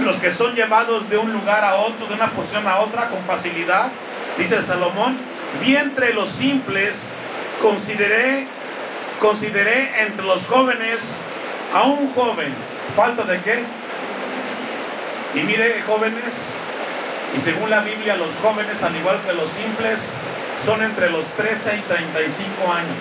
los 0.00 0.18
que 0.18 0.30
son 0.30 0.54
llevados 0.54 1.08
de 1.08 1.18
un 1.18 1.32
lugar 1.32 1.64
a 1.64 1.76
otro, 1.76 2.06
de 2.06 2.14
una 2.14 2.30
posición 2.30 2.66
a 2.66 2.80
otra 2.80 3.08
con 3.08 3.22
facilidad. 3.24 3.90
Dice 4.38 4.62
Salomón, 4.62 5.18
vi 5.62 5.76
entre 5.76 6.14
los 6.14 6.28
simples, 6.28 7.14
consideré, 7.60 8.46
consideré 9.20 10.02
entre 10.02 10.24
los 10.24 10.46
jóvenes 10.46 11.18
a 11.74 11.84
un 11.84 12.12
joven. 12.14 12.54
¿Falta 12.96 13.24
de 13.24 13.40
qué? 13.40 13.64
Y 15.34 15.42
mire, 15.44 15.82
jóvenes, 15.86 16.54
y 17.34 17.40
según 17.40 17.70
la 17.70 17.80
Biblia, 17.80 18.16
los 18.16 18.34
jóvenes, 18.36 18.82
al 18.82 18.94
igual 18.94 19.20
que 19.26 19.32
los 19.32 19.48
simples, 19.48 20.12
son 20.62 20.82
entre 20.82 21.10
los 21.10 21.26
13 21.26 21.76
y 21.76 21.80
35 21.80 22.72
años. 22.72 23.00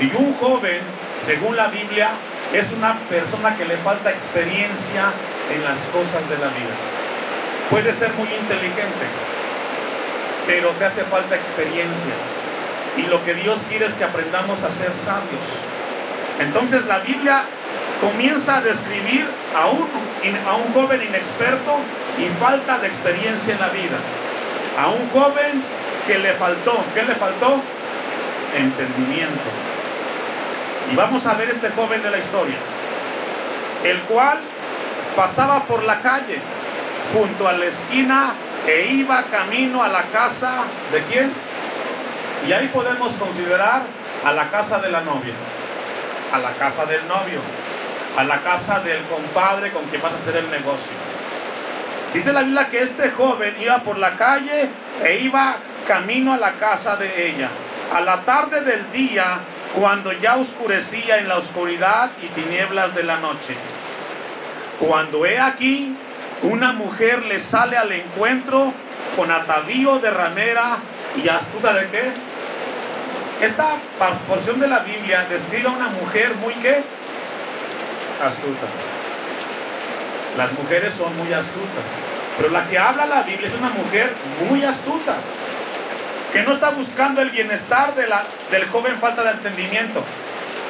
Y 0.00 0.14
un 0.16 0.34
joven, 0.34 0.80
según 1.16 1.56
la 1.56 1.68
Biblia, 1.68 2.10
es 2.52 2.72
una 2.72 2.98
persona 3.08 3.56
que 3.56 3.64
le 3.64 3.76
falta 3.78 4.10
experiencia 4.10 5.10
en 5.54 5.64
las 5.64 5.80
cosas 5.86 6.28
de 6.28 6.36
la 6.36 6.48
vida. 6.48 6.74
Puede 7.70 7.92
ser 7.92 8.12
muy 8.12 8.28
inteligente, 8.28 9.06
pero 10.46 10.70
te 10.72 10.84
hace 10.84 11.04
falta 11.04 11.34
experiencia. 11.34 12.12
Y 12.96 13.02
lo 13.06 13.24
que 13.24 13.34
Dios 13.34 13.64
quiere 13.68 13.86
es 13.86 13.94
que 13.94 14.04
aprendamos 14.04 14.62
a 14.64 14.70
ser 14.70 14.94
sabios. 14.96 15.44
Entonces 16.38 16.84
la 16.86 16.98
Biblia 16.98 17.44
comienza 18.00 18.58
a 18.58 18.60
describir 18.60 19.26
a 19.56 19.68
un, 19.68 19.88
a 20.46 20.56
un 20.56 20.72
joven 20.74 21.02
inexperto 21.02 21.78
y 22.18 22.28
falta 22.40 22.78
de 22.78 22.86
experiencia 22.86 23.54
en 23.54 23.60
la 23.60 23.68
vida. 23.68 23.98
A 24.78 24.88
un 24.88 25.08
joven 25.10 25.62
que 26.06 26.18
le 26.18 26.32
faltó, 26.34 26.84
¿qué 26.94 27.02
le 27.02 27.14
faltó? 27.14 27.60
Entendimiento. 28.56 29.50
Y 30.92 30.96
vamos 30.96 31.26
a 31.26 31.34
ver 31.34 31.50
este 31.50 31.70
joven 31.70 32.02
de 32.02 32.10
la 32.10 32.18
historia, 32.18 32.56
el 33.84 34.00
cual 34.02 34.38
pasaba 35.16 35.64
por 35.64 35.82
la 35.84 36.00
calle 36.00 36.38
junto 37.12 37.48
a 37.48 37.52
la 37.52 37.66
esquina 37.66 38.34
e 38.66 38.86
iba 38.92 39.22
camino 39.24 39.82
a 39.82 39.88
la 39.88 40.02
casa 40.04 40.64
de 40.92 41.02
quién? 41.02 41.32
Y 42.46 42.52
ahí 42.52 42.68
podemos 42.68 43.12
considerar 43.14 43.82
a 44.24 44.32
la 44.32 44.50
casa 44.50 44.78
de 44.78 44.90
la 44.90 45.00
novia, 45.00 45.34
a 46.32 46.38
la 46.38 46.52
casa 46.52 46.84
del 46.86 47.06
novio, 47.08 47.40
a 48.16 48.24
la 48.24 48.40
casa 48.40 48.80
del 48.80 49.02
compadre 49.04 49.72
con 49.72 49.84
quien 49.84 50.02
vas 50.02 50.12
a 50.12 50.16
hacer 50.16 50.36
el 50.36 50.50
negocio. 50.50 50.92
Dice 52.14 52.32
la 52.32 52.42
Biblia 52.42 52.68
que 52.68 52.80
este 52.80 53.10
joven 53.10 53.56
iba 53.60 53.78
por 53.80 53.98
la 53.98 54.16
calle 54.16 54.70
e 55.02 55.18
iba 55.18 55.56
camino 55.86 56.32
a 56.32 56.36
la 56.36 56.52
casa 56.52 56.94
de 56.94 57.28
ella. 57.28 57.50
A 57.92 58.00
la 58.00 58.22
tarde 58.22 58.60
del 58.60 58.88
día, 58.92 59.40
cuando 59.74 60.12
ya 60.12 60.36
oscurecía 60.36 61.18
en 61.18 61.26
la 61.28 61.36
oscuridad 61.38 62.12
y 62.22 62.28
tinieblas 62.28 62.94
de 62.94 63.02
la 63.02 63.18
noche. 63.18 63.56
Cuando 64.78 65.26
he 65.26 65.40
aquí, 65.40 65.96
una 66.42 66.72
mujer 66.72 67.24
le 67.24 67.40
sale 67.40 67.76
al 67.76 67.90
encuentro 67.90 68.72
con 69.16 69.32
atavío 69.32 69.98
de 69.98 70.10
ramera 70.12 70.78
y 71.16 71.28
astuta 71.28 71.72
de 71.72 71.88
qué? 71.88 72.12
Esta 73.44 73.76
porción 74.28 74.60
de 74.60 74.68
la 74.68 74.78
Biblia 74.78 75.26
describe 75.28 75.68
a 75.68 75.72
una 75.72 75.88
mujer 75.88 76.36
muy 76.36 76.54
qué? 76.54 76.80
Astuta. 78.24 78.93
Las 80.36 80.52
mujeres 80.52 80.94
son 80.94 81.16
muy 81.16 81.32
astutas. 81.32 81.84
Pero 82.36 82.50
la 82.50 82.66
que 82.66 82.78
habla 82.78 83.06
la 83.06 83.22
Biblia 83.22 83.48
es 83.48 83.54
una 83.54 83.70
mujer 83.70 84.12
muy 84.48 84.64
astuta. 84.64 85.16
Que 86.32 86.42
no 86.42 86.52
está 86.52 86.70
buscando 86.70 87.22
el 87.22 87.30
bienestar 87.30 87.94
del 87.94 88.66
joven 88.68 88.96
falta 89.00 89.22
de 89.22 89.30
entendimiento. 89.30 90.02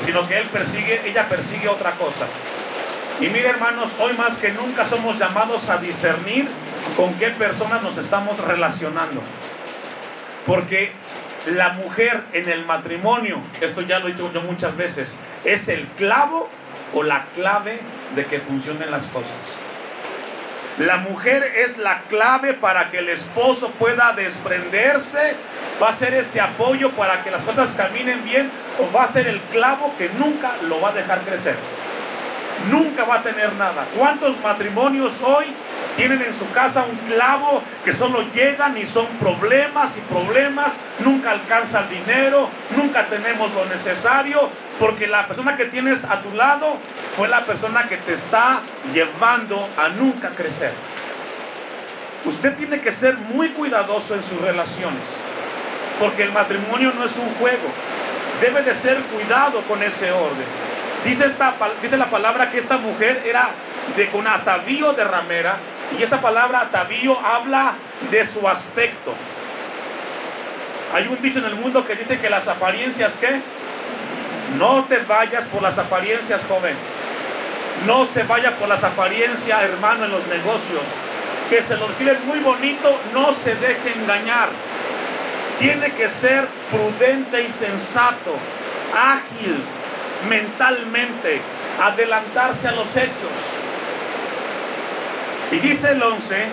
Sino 0.04 0.28
que 0.28 0.38
él 0.38 0.48
persigue, 0.48 1.02
ella 1.06 1.28
persigue 1.28 1.68
otra 1.68 1.92
cosa. 1.92 2.26
Y 3.20 3.28
mire 3.28 3.48
hermanos, 3.48 3.94
hoy 4.00 4.12
más 4.14 4.36
que 4.36 4.52
nunca 4.52 4.84
somos 4.84 5.18
llamados 5.18 5.70
a 5.70 5.78
discernir 5.78 6.48
con 6.96 7.14
qué 7.14 7.30
personas 7.30 7.82
nos 7.82 7.96
estamos 7.96 8.38
relacionando. 8.38 9.22
Porque 10.44 10.92
la 11.46 11.70
mujer 11.74 12.24
en 12.32 12.48
el 12.48 12.66
matrimonio, 12.66 13.40
esto 13.60 13.80
ya 13.82 14.00
lo 14.00 14.08
he 14.08 14.12
dicho 14.12 14.30
yo 14.30 14.42
muchas 14.42 14.76
veces, 14.76 15.18
es 15.44 15.68
el 15.68 15.86
clavo 15.96 16.50
o 16.94 17.02
la 17.02 17.26
clave 17.34 17.80
de 18.14 18.24
que 18.24 18.40
funcionen 18.40 18.90
las 18.90 19.06
cosas. 19.06 19.56
La 20.78 20.96
mujer 20.96 21.44
es 21.44 21.78
la 21.78 22.02
clave 22.02 22.54
para 22.54 22.90
que 22.90 22.98
el 22.98 23.08
esposo 23.08 23.70
pueda 23.72 24.12
desprenderse, 24.12 25.36
va 25.80 25.90
a 25.90 25.92
ser 25.92 26.14
ese 26.14 26.40
apoyo 26.40 26.90
para 26.92 27.22
que 27.22 27.30
las 27.30 27.42
cosas 27.42 27.74
caminen 27.74 28.24
bien 28.24 28.50
o 28.80 28.90
va 28.90 29.04
a 29.04 29.06
ser 29.06 29.28
el 29.28 29.40
clavo 29.52 29.94
que 29.96 30.08
nunca 30.08 30.52
lo 30.62 30.80
va 30.80 30.88
a 30.88 30.92
dejar 30.92 31.20
crecer. 31.20 31.56
Nunca 32.70 33.04
va 33.04 33.16
a 33.16 33.22
tener 33.22 33.52
nada. 33.54 33.86
¿Cuántos 33.96 34.40
matrimonios 34.40 35.20
hoy 35.22 35.44
tienen 35.96 36.22
en 36.22 36.34
su 36.34 36.50
casa 36.50 36.84
un 36.84 36.96
clavo 37.08 37.62
que 37.84 37.92
solo 37.92 38.22
llegan 38.32 38.76
y 38.76 38.86
son 38.86 39.06
problemas 39.20 39.96
y 39.96 40.00
problemas? 40.00 40.72
Nunca 41.00 41.32
alcanza 41.32 41.80
el 41.80 41.90
dinero, 41.90 42.48
nunca 42.76 43.06
tenemos 43.06 43.52
lo 43.52 43.66
necesario, 43.66 44.50
porque 44.78 45.06
la 45.06 45.26
persona 45.26 45.56
que 45.56 45.66
tienes 45.66 46.04
a 46.04 46.22
tu 46.22 46.32
lado 46.32 46.78
fue 47.16 47.28
la 47.28 47.44
persona 47.44 47.88
que 47.88 47.96
te 47.96 48.14
está 48.14 48.60
llevando 48.92 49.68
a 49.76 49.88
nunca 49.90 50.30
crecer. 50.30 50.72
Usted 52.24 52.56
tiene 52.56 52.80
que 52.80 52.90
ser 52.90 53.16
muy 53.16 53.50
cuidadoso 53.50 54.14
en 54.14 54.22
sus 54.22 54.40
relaciones, 54.40 55.20
porque 55.98 56.22
el 56.22 56.32
matrimonio 56.32 56.92
no 56.96 57.04
es 57.04 57.16
un 57.16 57.28
juego. 57.34 57.68
Debe 58.40 58.62
de 58.62 58.74
ser 58.74 59.00
cuidado 59.02 59.62
con 59.62 59.82
ese 59.82 60.10
orden. 60.10 60.46
Dice, 61.04 61.26
esta, 61.26 61.54
dice 61.82 61.96
la 61.96 62.10
palabra 62.10 62.50
que 62.50 62.58
esta 62.58 62.78
mujer 62.78 63.22
era 63.26 63.50
de 63.96 64.08
con 64.08 64.26
atavío 64.26 64.92
de 64.94 65.04
ramera, 65.04 65.58
y 65.98 66.02
esa 66.02 66.20
palabra 66.20 66.62
atavío 66.62 67.18
habla 67.20 67.74
de 68.10 68.24
su 68.24 68.48
aspecto. 68.48 69.14
Hay 70.94 71.06
un 71.08 71.20
dicho 71.20 71.40
en 71.40 71.44
el 71.44 71.56
mundo 71.56 71.84
que 71.84 71.94
dice 71.94 72.18
que 72.18 72.30
las 72.30 72.48
apariencias, 72.48 73.16
¿qué? 73.16 73.40
No 74.58 74.84
te 74.84 74.98
vayas 74.98 75.44
por 75.46 75.62
las 75.62 75.78
apariencias, 75.78 76.44
joven. 76.46 76.76
No 77.86 78.06
se 78.06 78.22
vaya 78.22 78.56
por 78.56 78.68
las 78.68 78.84
apariencias, 78.84 79.62
hermano, 79.62 80.04
en 80.04 80.12
los 80.12 80.26
negocios. 80.26 80.82
Que 81.50 81.60
se 81.60 81.76
lo 81.76 81.90
escriben 81.90 82.26
muy 82.26 82.38
bonito, 82.40 82.98
no 83.12 83.32
se 83.32 83.54
deje 83.56 83.92
engañar. 83.94 84.48
Tiene 85.58 85.92
que 85.92 86.08
ser 86.08 86.48
prudente 86.70 87.42
y 87.42 87.50
sensato, 87.50 88.34
ágil 88.96 89.62
mentalmente, 90.28 91.40
adelantarse 91.80 92.68
a 92.68 92.72
los 92.72 92.96
hechos. 92.96 93.56
Y 95.50 95.58
dice 95.58 95.92
el 95.92 96.02
11, 96.02 96.46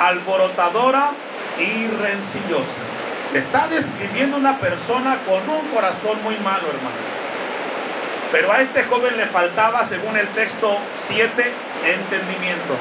alborotadora 0.00 1.12
y 1.58 1.86
rencillosa. 1.86 2.97
Está 3.34 3.68
describiendo 3.68 4.38
una 4.38 4.58
persona 4.58 5.18
con 5.26 5.48
un 5.50 5.68
corazón 5.68 6.22
muy 6.22 6.36
malo, 6.38 6.68
hermanos. 6.68 7.18
Pero 8.32 8.52
a 8.52 8.60
este 8.60 8.84
joven 8.84 9.16
le 9.16 9.26
faltaba, 9.26 9.84
según 9.84 10.16
el 10.16 10.28
texto 10.28 10.78
7, 10.96 11.52
entendimiento. 11.84 12.76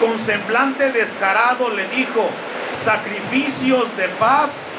Con 0.00 0.18
semblante 0.18 0.92
descarado 0.92 1.70
le 1.70 1.86
dijo, 1.88 2.28
sacrificios 2.72 3.94
de 3.96 4.08
paz 4.08 4.70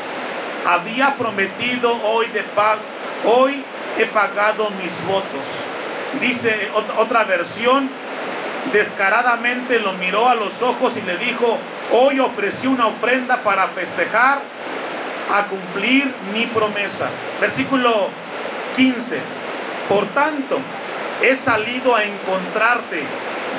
había 0.67 1.15
prometido 1.15 2.01
hoy 2.03 2.27
de 2.27 2.43
paz, 2.43 2.77
hoy 3.23 3.63
he 3.97 4.05
pagado 4.07 4.71
mis 4.81 5.05
votos. 5.05 5.47
Dice 6.19 6.71
otra 6.97 7.23
versión, 7.23 7.89
descaradamente 8.73 9.79
lo 9.79 9.93
miró 9.93 10.27
a 10.27 10.35
los 10.35 10.61
ojos 10.61 10.97
y 10.97 11.01
le 11.01 11.17
dijo, 11.17 11.59
hoy 11.91 12.19
ofrecí 12.19 12.67
una 12.67 12.87
ofrenda 12.87 13.41
para 13.43 13.67
festejar 13.69 14.41
a 15.33 15.43
cumplir 15.45 16.13
mi 16.33 16.45
promesa. 16.47 17.09
Versículo 17.41 18.09
15. 18.75 19.19
Por 19.89 20.05
tanto, 20.07 20.59
he 21.21 21.35
salido 21.35 21.95
a 21.95 22.03
encontrarte, 22.03 23.03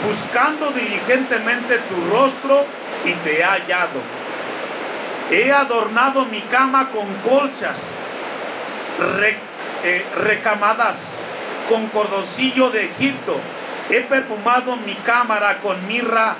buscando 0.06 0.70
diligentemente 0.70 1.78
tu 1.78 2.10
rostro 2.10 2.64
y 3.04 3.12
te 3.12 3.40
he 3.40 3.44
hallado. 3.44 4.00
He 5.30 5.52
adornado 5.52 6.24
mi 6.26 6.40
cama 6.42 6.90
con 6.90 7.06
colchas 7.28 7.94
eh, 9.84 10.06
recamadas, 10.16 11.22
con 11.68 11.88
cordocillo 11.88 12.70
de 12.70 12.84
Egipto. 12.84 13.40
He 13.90 14.00
perfumado 14.02 14.76
mi 14.76 14.94
cámara 14.94 15.58
con 15.58 15.86
mirra, 15.86 16.36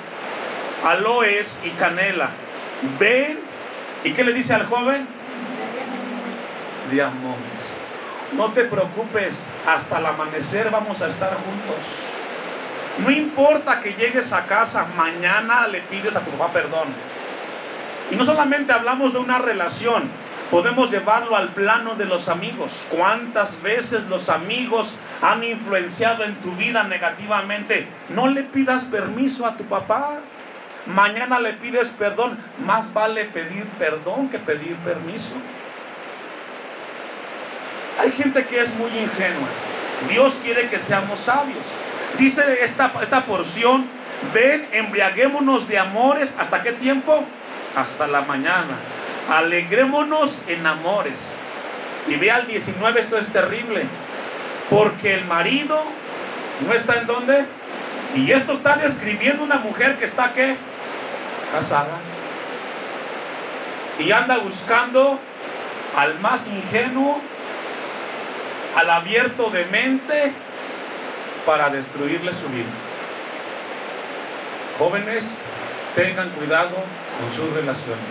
aloes 0.83 1.61
y 1.63 1.69
canela. 1.71 2.29
Ven, 2.99 3.39
¿y 4.03 4.11
qué 4.13 4.23
le 4.23 4.33
dice 4.33 4.53
al 4.53 4.67
joven? 4.67 5.07
De 6.91 7.01
amores. 7.01 7.81
No 8.33 8.51
te 8.51 8.65
preocupes, 8.65 9.47
hasta 9.65 9.99
el 9.99 10.05
amanecer 10.05 10.69
vamos 10.69 11.01
a 11.01 11.07
estar 11.07 11.35
juntos. 11.35 11.85
No 12.99 13.11
importa 13.11 13.79
que 13.79 13.93
llegues 13.93 14.33
a 14.33 14.45
casa, 14.45 14.85
mañana 14.97 15.67
le 15.67 15.81
pides 15.81 16.15
a 16.15 16.21
tu 16.21 16.31
papá 16.31 16.51
perdón. 16.51 16.87
Y 18.11 18.15
no 18.15 18.25
solamente 18.25 18.73
hablamos 18.73 19.13
de 19.13 19.19
una 19.19 19.37
relación, 19.37 20.09
podemos 20.49 20.91
llevarlo 20.91 21.35
al 21.35 21.49
plano 21.49 21.95
de 21.95 22.05
los 22.05 22.29
amigos. 22.29 22.87
¿Cuántas 22.89 23.61
veces 23.61 24.03
los 24.07 24.29
amigos 24.29 24.95
han 25.21 25.43
influenciado 25.43 26.23
en 26.23 26.35
tu 26.41 26.51
vida 26.53 26.83
negativamente? 26.83 27.87
No 28.09 28.27
le 28.27 28.43
pidas 28.43 28.85
permiso 28.85 29.45
a 29.45 29.57
tu 29.57 29.65
papá. 29.65 30.19
Mañana 30.87 31.39
le 31.39 31.53
pides 31.53 31.89
perdón. 31.91 32.37
Más 32.59 32.93
vale 32.93 33.25
pedir 33.25 33.65
perdón 33.77 34.29
que 34.29 34.39
pedir 34.39 34.75
permiso. 34.77 35.35
Hay 37.99 38.11
gente 38.11 38.45
que 38.45 38.61
es 38.61 38.73
muy 38.75 38.89
ingenua. 38.89 39.49
Dios 40.09 40.39
quiere 40.43 40.69
que 40.69 40.79
seamos 40.79 41.19
sabios. 41.19 41.73
Dice 42.17 42.63
esta, 42.63 42.91
esta 43.01 43.25
porción, 43.25 43.87
ven, 44.33 44.67
embriaguémonos 44.71 45.67
de 45.67 45.79
amores. 45.79 46.35
¿Hasta 46.39 46.61
qué 46.61 46.71
tiempo? 46.71 47.25
Hasta 47.75 48.07
la 48.07 48.21
mañana. 48.21 48.77
Alegrémonos 49.29 50.43
en 50.47 50.65
amores. 50.65 51.35
Y 52.07 52.15
ve 52.15 52.31
al 52.31 52.47
19, 52.47 52.99
esto 52.99 53.17
es 53.17 53.31
terrible. 53.33 53.85
Porque 54.69 55.13
el 55.15 55.25
marido 55.25 55.83
no 56.65 56.73
está 56.73 57.01
en 57.01 57.07
dónde. 57.07 57.45
Y 58.15 58.31
esto 58.31 58.53
está 58.53 58.77
describiendo 58.77 59.43
una 59.43 59.57
mujer 59.57 59.97
que 59.97 60.05
está 60.05 60.31
qué? 60.33 60.55
Casada. 61.51 61.99
Y 63.99 64.11
anda 64.11 64.37
buscando 64.39 65.19
al 65.95 66.19
más 66.19 66.47
ingenuo 66.47 67.21
al 68.77 68.91
abierto 68.91 69.49
de 69.49 69.65
mente 69.65 70.33
para 71.47 71.69
destruirle 71.69 72.31
su 72.31 72.47
vida. 72.49 72.69
Jóvenes, 74.77 75.41
tengan 75.95 76.29
cuidado 76.29 76.75
con 77.19 77.31
sus 77.31 77.51
relaciones. 77.55 78.05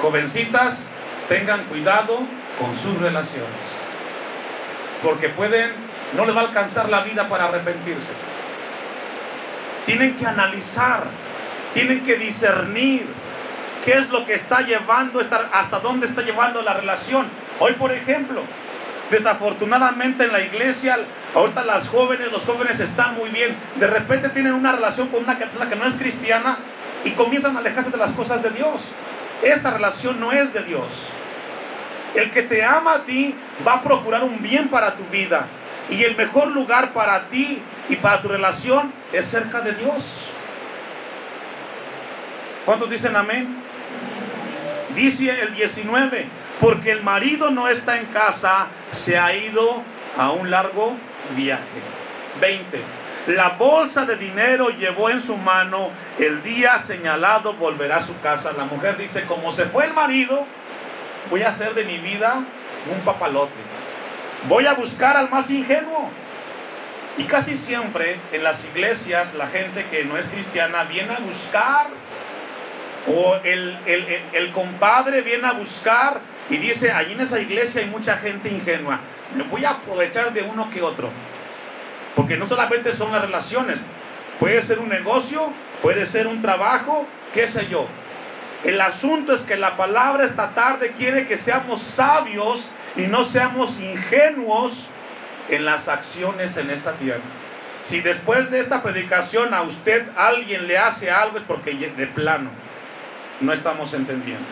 Jovencitas, 0.00 0.90
tengan 1.28 1.64
cuidado 1.64 2.20
con 2.60 2.72
sus 2.76 3.00
relaciones. 3.00 3.80
Porque 5.02 5.28
pueden, 5.28 5.72
no 6.16 6.24
les 6.24 6.36
va 6.36 6.42
a 6.42 6.44
alcanzar 6.44 6.88
la 6.88 7.02
vida 7.02 7.28
para 7.28 7.46
arrepentirse. 7.46 8.12
Tienen 9.86 10.14
que 10.14 10.24
analizar, 10.24 11.08
tienen 11.74 12.02
que 12.02 12.16
discernir 12.16 13.06
qué 13.84 13.92
es 13.92 14.08
lo 14.08 14.24
que 14.24 14.34
está 14.34 14.62
llevando, 14.62 15.20
hasta 15.52 15.80
dónde 15.80 16.06
está 16.06 16.22
llevando 16.22 16.62
la 16.62 16.74
relación. 16.74 17.26
Hoy, 17.58 17.72
por 17.74 17.92
ejemplo, 17.92 18.42
Desafortunadamente 19.10 20.24
en 20.24 20.32
la 20.32 20.40
iglesia, 20.40 20.98
ahorita 21.34 21.62
las 21.64 21.88
jóvenes, 21.88 22.32
los 22.32 22.44
jóvenes 22.44 22.80
están 22.80 23.14
muy 23.14 23.30
bien. 23.30 23.56
De 23.76 23.86
repente 23.86 24.28
tienen 24.30 24.54
una 24.54 24.72
relación 24.72 25.08
con 25.08 25.22
una 25.22 25.38
persona 25.38 25.68
que 25.68 25.76
no 25.76 25.84
es 25.84 25.94
cristiana 25.94 26.58
y 27.04 27.10
comienzan 27.12 27.54
a 27.56 27.60
alejarse 27.60 27.90
de 27.90 27.96
las 27.96 28.12
cosas 28.12 28.42
de 28.42 28.50
Dios. 28.50 28.92
Esa 29.42 29.70
relación 29.70 30.18
no 30.20 30.32
es 30.32 30.52
de 30.52 30.64
Dios. 30.64 31.10
El 32.14 32.30
que 32.30 32.42
te 32.42 32.64
ama 32.64 32.94
a 32.94 33.04
ti 33.04 33.34
va 33.66 33.74
a 33.74 33.82
procurar 33.82 34.24
un 34.24 34.42
bien 34.42 34.68
para 34.68 34.96
tu 34.96 35.04
vida. 35.04 35.46
Y 35.90 36.02
el 36.02 36.16
mejor 36.16 36.48
lugar 36.48 36.92
para 36.92 37.28
ti 37.28 37.62
y 37.88 37.96
para 37.96 38.22
tu 38.22 38.28
relación 38.28 38.92
es 39.12 39.26
cerca 39.26 39.60
de 39.60 39.74
Dios. 39.74 40.33
¿Cuántos 42.64 42.88
dicen 42.90 43.14
amén? 43.14 43.62
Dice 44.94 45.42
el 45.42 45.52
19, 45.54 46.26
porque 46.60 46.92
el 46.92 47.02
marido 47.02 47.50
no 47.50 47.68
está 47.68 47.98
en 47.98 48.06
casa, 48.06 48.68
se 48.90 49.18
ha 49.18 49.34
ido 49.34 49.82
a 50.16 50.30
un 50.30 50.50
largo 50.50 50.96
viaje. 51.36 51.82
20. 52.40 52.82
La 53.26 53.50
bolsa 53.50 54.04
de 54.04 54.16
dinero 54.16 54.68
llevó 54.70 55.10
en 55.10 55.20
su 55.20 55.36
mano, 55.36 55.90
el 56.18 56.42
día 56.42 56.78
señalado 56.78 57.54
volverá 57.54 57.96
a 57.96 58.02
su 58.02 58.18
casa. 58.20 58.52
La 58.52 58.64
mujer 58.64 58.96
dice, 58.96 59.24
como 59.24 59.50
se 59.50 59.64
fue 59.64 59.86
el 59.86 59.94
marido, 59.94 60.46
voy 61.30 61.42
a 61.42 61.48
hacer 61.48 61.74
de 61.74 61.84
mi 61.84 61.98
vida 61.98 62.44
un 62.94 63.00
papalote. 63.00 63.52
Voy 64.48 64.66
a 64.66 64.74
buscar 64.74 65.16
al 65.16 65.30
más 65.30 65.50
ingenuo. 65.50 66.10
Y 67.16 67.24
casi 67.24 67.56
siempre 67.56 68.18
en 68.32 68.42
las 68.42 68.64
iglesias 68.64 69.34
la 69.34 69.46
gente 69.46 69.86
que 69.86 70.04
no 70.04 70.16
es 70.16 70.28
cristiana 70.28 70.84
viene 70.84 71.14
a 71.14 71.20
buscar. 71.20 71.88
O 73.06 73.36
el, 73.44 73.78
el 74.32 74.52
compadre 74.52 75.20
viene 75.22 75.46
a 75.46 75.52
buscar 75.52 76.20
y 76.50 76.58
dice, 76.58 76.90
allí 76.92 77.12
en 77.12 77.20
esa 77.20 77.40
iglesia 77.40 77.80
hay 77.80 77.88
mucha 77.88 78.18
gente 78.18 78.48
ingenua. 78.48 79.00
Me 79.34 79.44
voy 79.44 79.64
a 79.64 79.70
aprovechar 79.70 80.32
de 80.32 80.42
uno 80.42 80.70
que 80.70 80.82
otro. 80.82 81.10
Porque 82.14 82.36
no 82.36 82.46
solamente 82.46 82.92
son 82.92 83.12
las 83.12 83.22
relaciones. 83.22 83.80
Puede 84.38 84.60
ser 84.62 84.78
un 84.78 84.88
negocio, 84.88 85.52
puede 85.80 86.06
ser 86.06 86.26
un 86.26 86.40
trabajo, 86.40 87.06
qué 87.32 87.46
sé 87.46 87.66
yo. 87.68 87.88
El 88.62 88.80
asunto 88.80 89.32
es 89.34 89.42
que 89.42 89.56
la 89.56 89.76
palabra 89.76 90.24
esta 90.24 90.54
tarde 90.54 90.92
quiere 90.92 91.26
que 91.26 91.36
seamos 91.36 91.80
sabios 91.82 92.70
y 92.96 93.02
no 93.02 93.24
seamos 93.24 93.80
ingenuos 93.80 94.88
en 95.48 95.64
las 95.64 95.88
acciones 95.88 96.56
en 96.56 96.70
esta 96.70 96.92
tierra. 96.94 97.22
Si 97.82 98.00
después 98.00 98.50
de 98.50 98.60
esta 98.60 98.82
predicación 98.82 99.52
a 99.52 99.62
usted 99.62 100.06
alguien 100.16 100.66
le 100.66 100.78
hace 100.78 101.10
algo 101.10 101.36
es 101.36 101.42
porque 101.42 101.72
de 101.74 102.06
plano 102.06 102.50
no 103.40 103.52
estamos 103.52 103.94
entendiendo. 103.94 104.46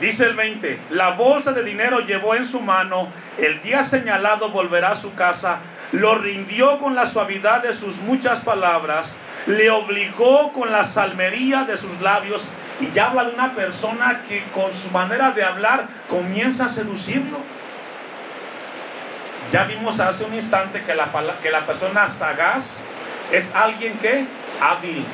Dice 0.00 0.26
el 0.26 0.34
20, 0.34 0.80
la 0.90 1.10
bolsa 1.12 1.52
de 1.52 1.64
dinero 1.64 2.00
llevó 2.00 2.36
en 2.36 2.46
su 2.46 2.60
mano, 2.60 3.08
el 3.36 3.60
día 3.62 3.82
señalado 3.82 4.50
volverá 4.50 4.92
a 4.92 4.96
su 4.96 5.14
casa, 5.14 5.58
lo 5.90 6.16
rindió 6.18 6.78
con 6.78 6.94
la 6.94 7.06
suavidad 7.08 7.64
de 7.64 7.74
sus 7.74 7.98
muchas 8.00 8.42
palabras, 8.42 9.16
le 9.46 9.70
obligó 9.70 10.52
con 10.52 10.70
la 10.70 10.84
salmería 10.84 11.64
de 11.64 11.76
sus 11.76 12.00
labios 12.00 12.48
y 12.80 12.92
ya 12.92 13.08
habla 13.08 13.24
de 13.24 13.34
una 13.34 13.56
persona 13.56 14.22
que 14.28 14.44
con 14.52 14.72
su 14.72 14.90
manera 14.92 15.32
de 15.32 15.42
hablar 15.42 15.88
comienza 16.08 16.66
a 16.66 16.68
seducirlo. 16.68 17.38
Ya 19.50 19.64
vimos 19.64 19.98
hace 19.98 20.24
un 20.24 20.34
instante 20.34 20.84
que 20.84 20.94
la, 20.94 21.10
que 21.42 21.50
la 21.50 21.66
persona 21.66 22.06
sagaz 22.06 22.84
es 23.32 23.52
alguien 23.54 23.98
que 23.98 24.26
hábil, 24.60 25.04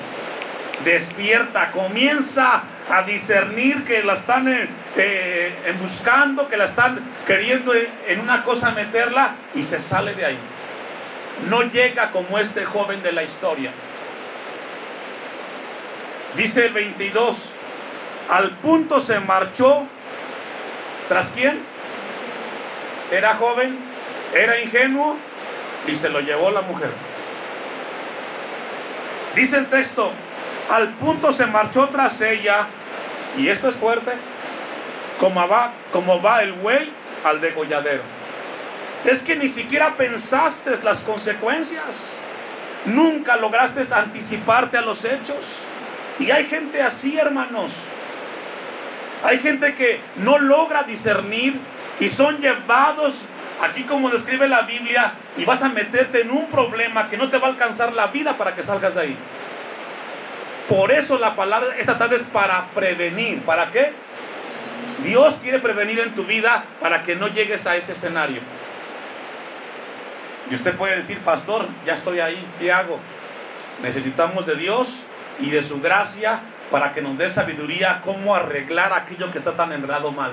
despierta, 0.84 1.70
comienza 1.70 2.62
a 2.90 3.02
discernir 3.02 3.84
que 3.84 4.02
la 4.02 4.12
están 4.12 4.48
eh, 4.48 4.68
eh, 4.96 5.74
buscando, 5.80 6.48
que 6.48 6.56
la 6.56 6.64
están 6.64 7.00
queriendo 7.26 7.72
en 7.74 8.20
una 8.20 8.44
cosa 8.44 8.70
meterla 8.72 9.36
y 9.54 9.62
se 9.62 9.80
sale 9.80 10.14
de 10.14 10.26
ahí. 10.26 10.38
No 11.48 11.62
llega 11.62 12.10
como 12.10 12.38
este 12.38 12.64
joven 12.64 13.02
de 13.02 13.12
la 13.12 13.22
historia. 13.22 13.72
Dice 16.36 16.66
el 16.66 16.72
22, 16.72 17.54
al 18.30 18.50
punto 18.58 19.00
se 19.00 19.20
marchó, 19.20 19.86
¿tras 21.08 21.30
quién? 21.30 21.60
Era 23.10 23.34
joven, 23.36 23.78
era 24.34 24.58
ingenuo 24.60 25.16
y 25.86 25.94
se 25.94 26.08
lo 26.08 26.20
llevó 26.20 26.50
la 26.50 26.62
mujer. 26.62 26.90
Dice 29.34 29.56
el 29.58 29.68
texto, 29.68 30.12
al 30.70 30.94
punto 30.94 31.33
se 31.33 31.46
marchó 31.46 31.88
tras 31.88 32.20
ella, 32.20 32.66
y 33.37 33.48
esto 33.48 33.68
es 33.68 33.74
fuerte, 33.74 34.12
como 35.18 35.46
va, 35.48 35.72
va 36.24 36.42
el 36.42 36.53
güey 36.55 36.90
al 37.24 37.40
degolladero. 37.40 38.03
Es 39.05 39.22
que 39.22 39.37
ni 39.37 39.48
siquiera 39.48 39.96
pensaste 39.96 40.70
las 40.83 41.03
consecuencias. 41.03 42.20
Nunca 42.87 43.37
lograste 43.37 43.83
anticiparte 43.94 44.79
a 44.79 44.83
los 44.83 45.05
hechos. 45.05 45.61
Y 46.18 46.31
hay 46.31 46.44
gente 46.44 46.83
así, 46.83 47.18
hermanos. 47.18 47.72
Hay 49.22 49.38
gente 49.38 49.74
que 49.74 50.00
no 50.16 50.38
logra 50.38 50.83
discernir 50.83 51.59
y 51.98 52.09
son 52.09 52.38
llevados 52.38 53.24
aquí 53.62 53.85
como 53.85 54.11
describe 54.11 54.48
la 54.48 54.62
Biblia 54.62 55.14
y 55.37 55.44
vas 55.44 55.62
a 55.62 55.68
meterte 55.68 56.22
en 56.22 56.31
un 56.31 56.48
problema 56.48 57.09
que 57.09 57.16
no 57.16 57.31
te 57.31 57.38
va 57.38 57.48
a 57.48 57.50
alcanzar 57.50 57.92
la 57.92 58.09
vida 58.09 58.37
para 58.37 58.55
que 58.55 58.62
salgas 58.62 58.94
de 58.94 59.00
ahí. 59.00 59.16
Por 60.68 60.92
eso 60.92 61.18
la 61.18 61.37
palabra 61.37 61.77
esta 61.79 61.98
tarde 61.98 62.16
es 62.16 62.22
para 62.22 62.70
prevenir. 62.70 63.42
¿Para 63.42 63.70
qué? 63.70 63.92
Dios 65.03 65.38
quiere 65.42 65.59
prevenir 65.59 66.00
en 66.00 66.14
tu 66.14 66.24
vida 66.24 66.64
para 66.81 67.03
que 67.03 67.14
no 67.14 67.29
llegues 67.29 67.66
a 67.66 67.77
ese 67.77 67.92
escenario. 67.92 68.40
Y 70.50 70.55
usted 70.55 70.77
puede 70.77 70.96
decir, 70.96 71.18
pastor, 71.20 71.68
ya 71.87 71.94
estoy 71.94 72.20
ahí, 72.20 72.46
¿qué 72.59 72.72
hago? 72.72 73.00
Necesitamos 73.83 74.46
de 74.46 74.57
Dios 74.57 75.07
y 75.38 75.50
de 75.50 75.62
su 75.62 75.81
gracia 75.81 76.40
para 76.70 76.92
que 76.92 77.03
nos 77.03 77.18
dé 77.18 77.29
sabiduría 77.29 78.00
cómo 78.03 78.35
arreglar 78.35 78.92
aquello 78.92 79.31
que 79.31 79.38
está 79.38 79.57
tan 79.57 79.72
enredado 79.72 80.12
mal. 80.12 80.33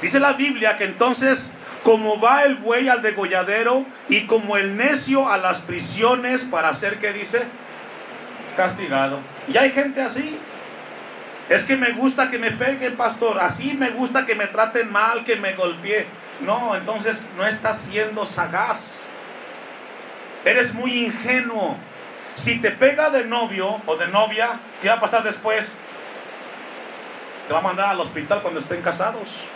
Dice 0.00 0.20
la 0.20 0.32
Biblia 0.34 0.76
que 0.76 0.84
entonces, 0.84 1.52
como 1.82 2.20
va 2.20 2.44
el 2.44 2.56
buey 2.56 2.88
al 2.88 3.02
degolladero 3.02 3.86
y 4.08 4.26
como 4.26 4.56
el 4.56 4.76
necio 4.76 5.30
a 5.30 5.38
las 5.38 5.60
prisiones 5.62 6.44
para 6.44 6.68
hacer, 6.68 6.98
¿qué 6.98 7.12
dice? 7.12 7.46
Castigado. 8.56 9.20
Y 9.48 9.56
hay 9.56 9.70
gente 9.70 10.00
así. 10.00 10.38
Es 11.48 11.64
que 11.64 11.76
me 11.76 11.92
gusta 11.92 12.30
que 12.30 12.38
me 12.38 12.50
pegue 12.52 12.86
el 12.86 12.94
pastor, 12.94 13.38
así 13.38 13.74
me 13.74 13.90
gusta 13.90 14.24
que 14.24 14.34
me 14.34 14.46
traten 14.46 14.90
mal, 14.90 15.24
que 15.24 15.36
me 15.36 15.54
golpee. 15.54 16.06
No, 16.40 16.74
entonces 16.74 17.30
no 17.36 17.46
estás 17.46 17.78
siendo 17.78 18.24
sagaz. 18.24 19.04
Eres 20.44 20.74
muy 20.74 21.04
ingenuo. 21.04 21.76
Si 22.34 22.60
te 22.60 22.70
pega 22.70 23.10
de 23.10 23.26
novio 23.26 23.80
o 23.86 23.96
de 23.96 24.08
novia, 24.08 24.60
¿qué 24.80 24.88
va 24.88 24.94
a 24.94 25.00
pasar 25.00 25.22
después? 25.22 25.76
Te 27.46 27.52
va 27.52 27.60
a 27.60 27.62
mandar 27.62 27.90
al 27.90 28.00
hospital 28.00 28.40
cuando 28.42 28.60
estén 28.60 28.82
casados. 28.82 29.46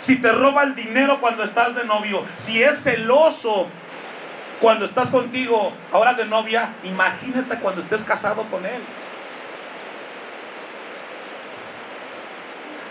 Si 0.00 0.16
te 0.16 0.30
roba 0.32 0.62
el 0.64 0.74
dinero 0.74 1.18
cuando 1.20 1.42
estás 1.42 1.74
de 1.74 1.84
novio, 1.84 2.24
si 2.34 2.62
es 2.62 2.82
celoso 2.82 3.70
cuando 4.60 4.84
estás 4.84 5.10
contigo 5.10 5.72
ahora 5.92 6.14
de 6.14 6.26
novia, 6.26 6.74
imagínate 6.84 7.58
cuando 7.58 7.80
estés 7.80 8.04
casado 8.04 8.48
con 8.50 8.64
él. 8.64 8.82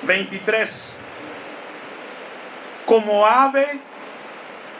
23 0.04 0.98
como 2.86 3.26
ave, 3.26 3.80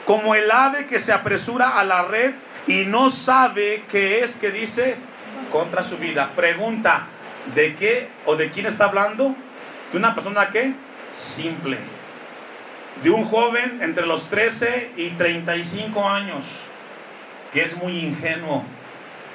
como 0.04 0.34
el 0.34 0.50
ave 0.50 0.86
que 0.86 0.98
se 0.98 1.12
apresura 1.12 1.78
a 1.78 1.84
la 1.84 2.02
red 2.02 2.34
y 2.66 2.84
no 2.84 3.10
sabe 3.10 3.84
qué 3.90 4.22
es 4.22 4.36
que 4.36 4.50
dice 4.50 4.96
contra 5.50 5.82
su 5.82 5.96
vida. 5.96 6.32
Pregunta, 6.36 7.06
¿de 7.54 7.74
qué 7.74 8.08
o 8.26 8.36
de 8.36 8.50
quién 8.50 8.66
está 8.66 8.84
hablando? 8.84 9.34
De 9.90 9.98
una 9.98 10.14
persona 10.14 10.50
que 10.50 10.74
simple. 11.12 11.78
De 13.02 13.10
un 13.10 13.24
joven 13.24 13.80
entre 13.82 14.06
los 14.06 14.28
13 14.28 14.92
y 14.96 15.10
35 15.10 16.08
años 16.08 16.66
que 17.54 17.62
es 17.62 17.78
muy 17.78 18.00
ingenuo, 18.00 18.64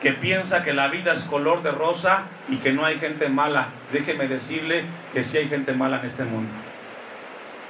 que 0.02 0.12
piensa 0.12 0.64
que 0.64 0.74
la 0.74 0.90
vida 0.90 1.14
es 1.14 1.24
color 1.24 1.64
de 1.64 1.72
rosa 1.72 2.26
y 2.50 2.58
que 2.58 2.74
no 2.74 2.86
hay 2.86 3.00
gente 3.00 3.30
mala. 3.30 3.70
Déjeme 3.92 4.28
decirle 4.28 4.86
que 5.14 5.24
sí 5.24 5.38
hay 5.38 5.48
gente 5.48 5.74
mala 5.74 6.00
en 6.00 6.06
este 6.06 6.26
mundo 6.26 6.52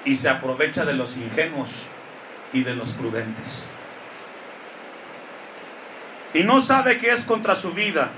y 0.06 0.16
se 0.16 0.30
aprovecha 0.30 0.86
de 0.86 0.94
los 0.94 1.18
ingenuos 1.18 1.86
y 2.52 2.64
de 2.64 2.76
los 2.76 2.92
prudentes. 2.94 3.68
Y 6.34 6.44
no 6.44 6.60
sabe 6.62 6.98
qué 6.98 7.12
es 7.12 7.24
contra 7.24 7.56
su 7.56 7.74
vida 7.74 8.12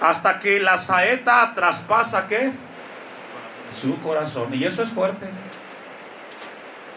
hasta 0.00 0.38
que 0.38 0.60
la 0.60 0.78
saeta 0.78 1.52
traspasa 1.54 2.28
qué? 2.28 2.52
Su 3.68 4.00
corazón. 4.00 4.54
Y 4.54 4.64
eso 4.64 4.82
es 4.82 4.90
fuerte. 4.90 5.26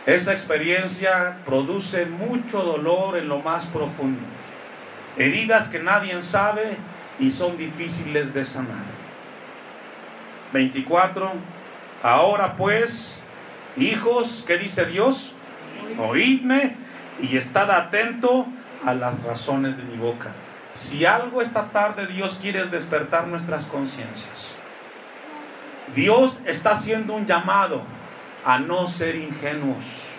Esa 0.08 0.32
experiencia 0.32 1.40
produce 1.46 2.06
mucho 2.06 2.64
dolor 2.64 3.18
en 3.18 3.28
lo 3.28 3.40
más 3.40 3.66
profundo. 3.66 4.22
Heridas 5.18 5.68
que 5.68 5.80
nadie 5.80 6.22
sabe 6.22 6.78
y 7.20 7.30
son 7.30 7.58
difíciles 7.58 8.34
de 8.34 8.46
sanar. 8.46 8.86
24. 10.54 11.34
Ahora 12.02 12.56
pues, 12.56 13.26
Hijos, 13.76 14.46
¿qué 14.48 14.58
dice 14.58 14.86
Dios? 14.86 15.36
Oídme 16.00 16.78
y 17.20 17.36
estad 17.36 17.70
atento 17.70 18.48
a 18.86 18.94
las 18.94 19.24
razones 19.24 19.76
de 19.76 19.84
mi 19.84 19.98
boca. 19.98 20.32
Si 20.72 21.06
algo 21.06 21.42
esta 21.42 21.72
tarde 21.72 22.08
Dios 22.08 22.40
quiere 22.42 22.62
es 22.62 22.72
despertar 22.72 23.28
nuestras 23.28 23.66
conciencias. 23.66 24.56
Dios 25.94 26.42
está 26.46 26.72
haciendo 26.72 27.14
un 27.14 27.26
llamado 27.26 27.97
a 28.46 28.60
no 28.60 28.88
ser 28.88 29.16
ingenuos, 29.16 30.12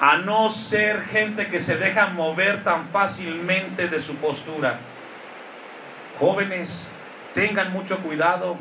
a 0.00 0.16
no 0.18 0.48
ser 0.48 1.02
gente 1.02 1.48
que 1.48 1.60
se 1.60 1.76
deja 1.76 2.08
mover 2.10 2.64
tan 2.64 2.86
fácilmente 2.88 3.88
de 3.88 4.00
su 4.00 4.16
postura. 4.16 4.80
Jóvenes, 6.18 6.92
tengan 7.34 7.72
mucho 7.72 7.98
cuidado 7.98 8.56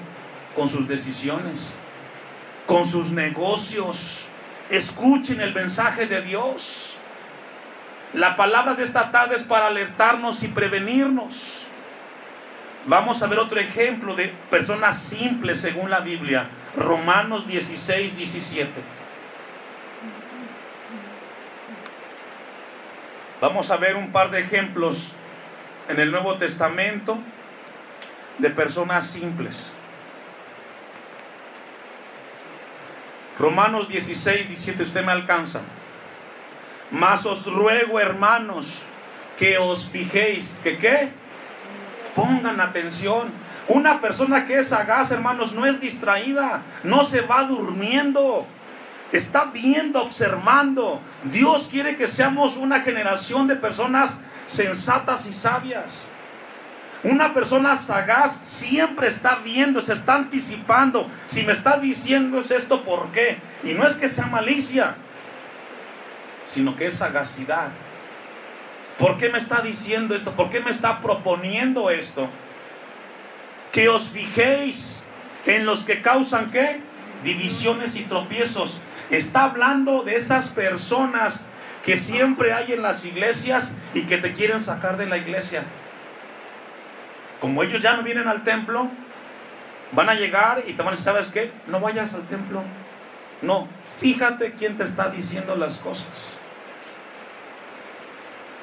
con 0.56 0.68
sus 0.68 0.88
decisiones 0.88 1.76
con 2.70 2.86
sus 2.86 3.12
negocios. 3.12 4.30
Escuchen 4.70 5.42
el 5.42 5.56
mensaje 5.56 6.06
de 6.06 6.22
Dios. 6.22 6.98
La 8.14 8.36
palabra 8.36 8.76
de 8.76 8.84
esta 8.84 9.10
tarde 9.10 9.36
es 9.36 9.44
para 9.44 9.68
alertarnos 9.68 10.44
y 10.44 10.50
prevenirnos. 10.50 11.68
Vamos 12.86 13.24
a 13.24 13.28
ver 13.28 13.40
otro 13.40 13.60
ejemplo 13.60 14.16
de 14.16 14.28
personas 14.52 15.02
simples 15.02 15.60
según 15.60 15.90
la 15.90 16.02
Biblia. 16.02 16.48
Romanos 16.76 17.48
16, 17.48 18.18
17. 18.18 18.70
Vamos 23.42 23.72
a 23.72 23.78
ver 23.78 23.96
un 23.96 24.12
par 24.12 24.32
de 24.32 24.40
ejemplos 24.40 25.14
en 25.88 26.00
el 26.00 26.12
Nuevo 26.12 26.36
Testamento 26.38 27.18
de 28.38 28.50
personas 28.50 29.08
simples. 29.08 29.72
Romanos 33.38 33.88
16, 33.88 34.50
17, 34.50 34.84
usted 34.84 35.06
me 35.06 35.14
alcanza. 35.14 35.62
Mas 36.92 37.26
os 37.26 37.46
ruego, 37.46 38.00
hermanos, 38.00 38.84
que 39.38 39.58
os 39.58 39.88
fijéis, 39.88 40.60
que 40.62 40.78
qué? 40.78 41.10
Pongan 42.14 42.60
atención. 42.60 43.32
Una 43.70 44.02
persona 44.02 44.48
que 44.48 44.58
es 44.58 44.70
sagaz, 44.70 45.12
hermanos, 45.12 45.54
no 45.54 45.64
es 45.64 45.80
distraída, 45.80 46.64
no 46.84 47.04
se 47.04 47.22
va 47.22 47.44
durmiendo. 47.44 48.48
Está 49.12 49.46
viendo, 49.46 50.02
observando. 50.02 51.00
Dios 51.26 51.68
quiere 51.70 51.96
que 51.96 52.08
seamos 52.08 52.58
una 52.58 52.82
generación 52.82 53.48
de 53.48 53.56
personas 53.56 54.22
sensatas 54.48 55.28
y 55.28 55.34
sabias. 55.34 56.10
Una 57.04 57.32
persona 57.32 57.78
sagaz 57.78 58.40
siempre 58.42 59.08
está 59.08 59.36
viendo, 59.36 59.84
se 59.84 59.94
está 59.94 60.16
anticipando. 60.16 61.08
Si 61.28 61.44
me 61.44 61.52
está 61.52 61.78
diciendo 61.78 62.40
es 62.40 62.50
esto, 62.50 62.84
¿por 62.84 63.12
qué? 63.12 63.38
Y 63.64 63.74
no 63.74 63.86
es 63.86 63.96
que 63.96 64.10
sea 64.10 64.26
malicia, 64.26 64.96
sino 66.44 66.76
que 66.76 66.88
es 66.88 66.96
sagacidad. 66.96 67.70
¿Por 68.98 69.18
qué 69.18 69.30
me 69.30 69.38
está 69.38 69.62
diciendo 69.62 70.16
esto? 70.16 70.36
¿Por 70.36 70.50
qué 70.50 70.60
me 70.60 70.72
está 70.72 71.02
proponiendo 71.02 71.92
esto? 71.92 72.30
Que 73.72 73.90
os 73.90 74.10
fijéis 74.10 75.06
en 75.46 75.66
los 75.66 75.84
que 75.84 76.02
causan 76.02 76.52
qué? 76.52 76.82
Divisiones 77.24 77.96
y 77.96 78.04
tropiezos. 78.04 78.80
Está 79.10 79.46
hablando 79.46 80.04
de 80.04 80.16
esas 80.16 80.50
personas 80.50 81.48
que 81.84 81.98
siempre 81.98 82.54
hay 82.54 82.74
en 82.74 82.82
las 82.82 83.06
iglesias 83.06 83.76
y 83.94 84.04
que 84.04 84.18
te 84.18 84.34
quieren 84.34 84.62
sacar 84.62 84.98
de 84.98 85.08
la 85.08 85.18
iglesia 85.18 85.64
como 87.40 87.64
ellos 87.64 87.82
ya 87.82 87.96
no 87.96 88.04
vienen 88.04 88.28
al 88.28 88.44
templo, 88.44 88.90
van 89.92 90.10
a 90.10 90.16
llegar 90.16 90.64
y 90.68 90.74
te 90.74 90.84
van 90.84 90.90
a 90.90 90.92
decir, 90.92 91.06
¿sabes 91.06 91.30
qué? 91.30 91.52
No 91.68 91.80
vayas 91.80 92.14
al 92.14 92.28
templo. 92.28 92.64
No, 93.42 93.68
fíjate 93.98 94.54
quién 94.54 94.78
te 94.78 94.84
está 94.84 95.10
diciendo 95.10 95.56
las 95.56 95.78
cosas. 95.78 96.38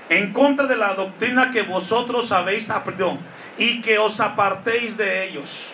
En 0.08 0.32
contra 0.32 0.66
de 0.66 0.76
la 0.76 0.94
doctrina 0.94 1.50
que 1.50 1.62
vosotros 1.62 2.30
habéis 2.32 2.70
aprendido 2.70 3.18
y 3.58 3.80
que 3.80 3.98
os 3.98 4.20
apartéis 4.20 4.96
de 4.96 5.28
ellos. 5.28 5.72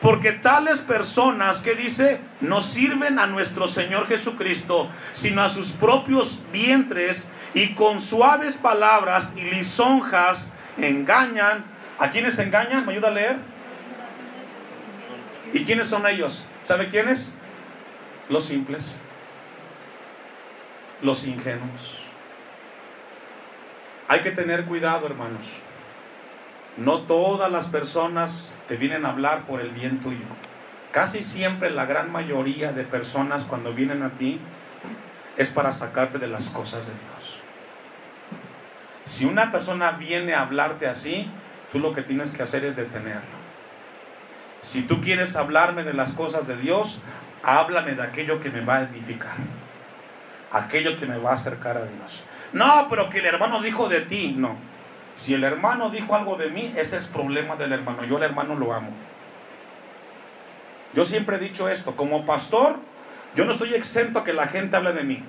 Porque 0.00 0.32
tales 0.32 0.80
personas 0.80 1.60
que 1.62 1.74
dice, 1.74 2.20
no 2.40 2.60
sirven 2.60 3.18
a 3.18 3.26
nuestro 3.26 3.66
Señor 3.68 4.06
Jesucristo, 4.06 4.90
sino 5.12 5.42
a 5.42 5.48
sus 5.48 5.70
propios 5.70 6.42
vientres 6.52 7.30
y 7.54 7.74
con 7.74 8.00
suaves 8.00 8.56
palabras 8.56 9.32
y 9.36 9.42
lisonjas 9.42 10.54
engañan 10.76 11.78
¿A 11.98 12.10
quiénes 12.12 12.38
engañan? 12.38 12.86
¿Me 12.86 12.92
ayuda 12.92 13.08
a 13.08 13.10
leer? 13.10 13.36
¿Y 15.52 15.64
quiénes 15.64 15.88
son 15.88 16.06
ellos? 16.06 16.46
¿Sabe 16.62 16.88
quiénes? 16.88 17.34
Los 18.28 18.44
simples. 18.44 18.94
Los 21.02 21.26
ingenuos. 21.26 22.07
Hay 24.08 24.20
que 24.20 24.30
tener 24.30 24.64
cuidado, 24.64 25.06
hermanos. 25.06 25.60
No 26.78 27.02
todas 27.02 27.52
las 27.52 27.66
personas 27.66 28.54
te 28.66 28.76
vienen 28.76 29.04
a 29.04 29.10
hablar 29.10 29.42
por 29.46 29.60
el 29.60 29.70
bien 29.70 30.00
tuyo. 30.00 30.24
Casi 30.92 31.22
siempre 31.22 31.68
la 31.68 31.84
gran 31.84 32.10
mayoría 32.10 32.72
de 32.72 32.84
personas 32.84 33.44
cuando 33.44 33.74
vienen 33.74 34.02
a 34.02 34.10
ti 34.10 34.40
es 35.36 35.50
para 35.50 35.72
sacarte 35.72 36.18
de 36.18 36.26
las 36.26 36.48
cosas 36.48 36.86
de 36.86 36.94
Dios. 36.94 37.42
Si 39.04 39.26
una 39.26 39.50
persona 39.52 39.92
viene 39.92 40.32
a 40.32 40.40
hablarte 40.40 40.86
así, 40.86 41.30
tú 41.70 41.78
lo 41.78 41.94
que 41.94 42.02
tienes 42.02 42.30
que 42.30 42.42
hacer 42.42 42.64
es 42.64 42.76
detenerlo. 42.76 43.38
Si 44.62 44.82
tú 44.82 45.02
quieres 45.02 45.36
hablarme 45.36 45.84
de 45.84 45.92
las 45.92 46.12
cosas 46.12 46.46
de 46.46 46.56
Dios, 46.56 47.02
háblame 47.42 47.94
de 47.94 48.02
aquello 48.02 48.40
que 48.40 48.50
me 48.50 48.62
va 48.62 48.78
a 48.78 48.82
edificar, 48.84 49.36
aquello 50.50 50.98
que 50.98 51.04
me 51.04 51.18
va 51.18 51.32
a 51.32 51.34
acercar 51.34 51.76
a 51.76 51.84
Dios. 51.84 52.22
No, 52.52 52.86
pero 52.88 53.10
que 53.10 53.18
el 53.18 53.26
hermano 53.26 53.60
dijo 53.60 53.88
de 53.88 54.00
ti, 54.02 54.34
no. 54.36 54.56
Si 55.14 55.34
el 55.34 55.44
hermano 55.44 55.90
dijo 55.90 56.14
algo 56.14 56.36
de 56.36 56.50
mí, 56.50 56.72
ese 56.76 56.96
es 56.96 57.06
problema 57.06 57.56
del 57.56 57.72
hermano. 57.72 58.04
Yo 58.04 58.16
al 58.16 58.22
hermano 58.22 58.54
lo 58.54 58.72
amo. 58.72 58.90
Yo 60.94 61.04
siempre 61.04 61.36
he 61.36 61.40
dicho 61.40 61.68
esto, 61.68 61.96
como 61.96 62.24
pastor, 62.24 62.78
yo 63.34 63.44
no 63.44 63.52
estoy 63.52 63.74
exento 63.74 64.20
a 64.20 64.24
que 64.24 64.32
la 64.32 64.46
gente 64.46 64.76
hable 64.76 64.92
de 64.92 65.04
mí, 65.04 65.22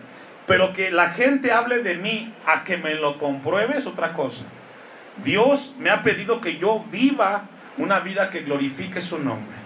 pero 0.47 0.73
que 0.73 0.89
la 0.91 1.10
gente 1.10 1.51
hable 1.51 1.84
de 1.84 1.95
mí 1.97 2.34
a 2.45 2.63
que 2.63 2.77
me 2.77 2.95
lo 2.95 3.17
compruebe 3.17 3.77
es 3.77 3.86
otra 3.86 4.13
cosa. 4.13 4.45
Dios 5.23 5.75
me 5.79 5.89
ha 5.89 6.01
pedido 6.01 6.39
que 6.39 6.58
yo 6.58 6.86
viva 6.91 7.43
una 7.77 7.99
vida 7.99 8.29
que 8.29 8.41
glorifique 8.41 9.01
su 9.01 9.19
nombre. 9.19 9.58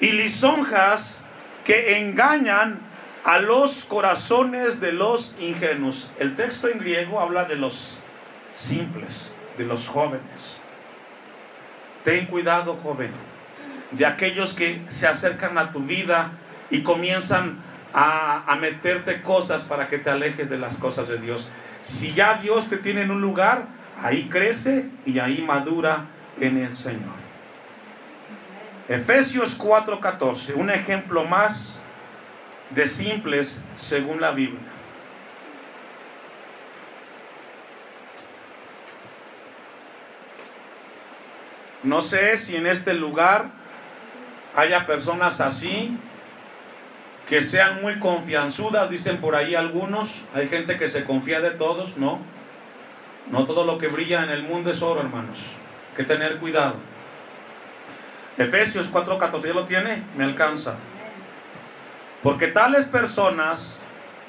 Y 0.00 0.12
lisonjas 0.12 1.24
que 1.64 1.98
engañan 1.98 2.80
a 3.24 3.38
los 3.38 3.84
corazones 3.84 4.80
de 4.80 4.92
los 4.92 5.36
ingenuos. 5.40 6.12
El 6.18 6.36
texto 6.36 6.68
en 6.68 6.78
griego 6.78 7.20
habla 7.20 7.44
de 7.44 7.56
los 7.56 7.98
simples, 8.50 9.32
de 9.56 9.64
los 9.64 9.88
jóvenes. 9.88 10.58
Ten 12.04 12.26
cuidado, 12.26 12.76
joven, 12.82 13.12
de 13.92 14.06
aquellos 14.06 14.54
que 14.54 14.82
se 14.88 15.06
acercan 15.06 15.56
a 15.56 15.72
tu 15.72 15.80
vida 15.80 16.32
y 16.70 16.82
comienzan 16.82 17.62
a, 17.94 18.42
a, 18.50 18.56
meterte 18.56 19.22
cosas 19.22 19.64
para 19.64 19.86
que 19.86 19.98
te 19.98 20.10
alejes 20.10 20.48
de 20.48 20.58
las 20.58 20.78
cosas 20.78 21.08
de 21.08 21.18
Dios. 21.18 21.50
Si 21.80 22.14
ya 22.14 22.34
Dios 22.34 22.68
te 22.68 22.78
tiene 22.78 23.02
en 23.02 23.10
un 23.10 23.20
lugar, 23.20 23.66
ahí 24.00 24.28
crece 24.28 24.88
y 25.06 25.18
ahí 25.18 25.42
madura 25.42 26.06
en 26.40 26.56
el 26.56 26.74
Señor. 26.74 27.22
Efesios 28.88 29.58
4:14, 29.58 30.54
un 30.56 30.70
ejemplo 30.70 31.24
más 31.24 31.81
de 32.74 32.86
simples 32.86 33.62
según 33.76 34.20
la 34.20 34.32
Biblia. 34.32 34.60
No 41.82 42.00
sé 42.00 42.36
si 42.36 42.56
en 42.56 42.66
este 42.66 42.94
lugar 42.94 43.50
haya 44.54 44.86
personas 44.86 45.40
así, 45.40 45.98
que 47.28 47.40
sean 47.40 47.82
muy 47.82 47.98
confianzudas, 47.98 48.88
dicen 48.90 49.18
por 49.18 49.34
ahí 49.34 49.54
algunos. 49.54 50.24
Hay 50.34 50.48
gente 50.48 50.78
que 50.78 50.88
se 50.88 51.04
confía 51.04 51.40
de 51.40 51.50
todos, 51.50 51.96
¿no? 51.96 52.20
No 53.30 53.46
todo 53.46 53.64
lo 53.64 53.78
que 53.78 53.88
brilla 53.88 54.22
en 54.22 54.30
el 54.30 54.42
mundo 54.42 54.70
es 54.70 54.82
oro, 54.82 55.00
hermanos. 55.00 55.56
Hay 55.90 55.96
que 55.96 56.04
tener 56.04 56.38
cuidado. 56.38 56.76
Efesios 58.38 58.92
4:14, 58.92 59.48
¿ya 59.48 59.54
lo 59.54 59.64
tiene? 59.64 60.02
Me 60.16 60.24
alcanza. 60.24 60.76
Porque 62.22 62.48
tales 62.48 62.86
personas, 62.86 63.80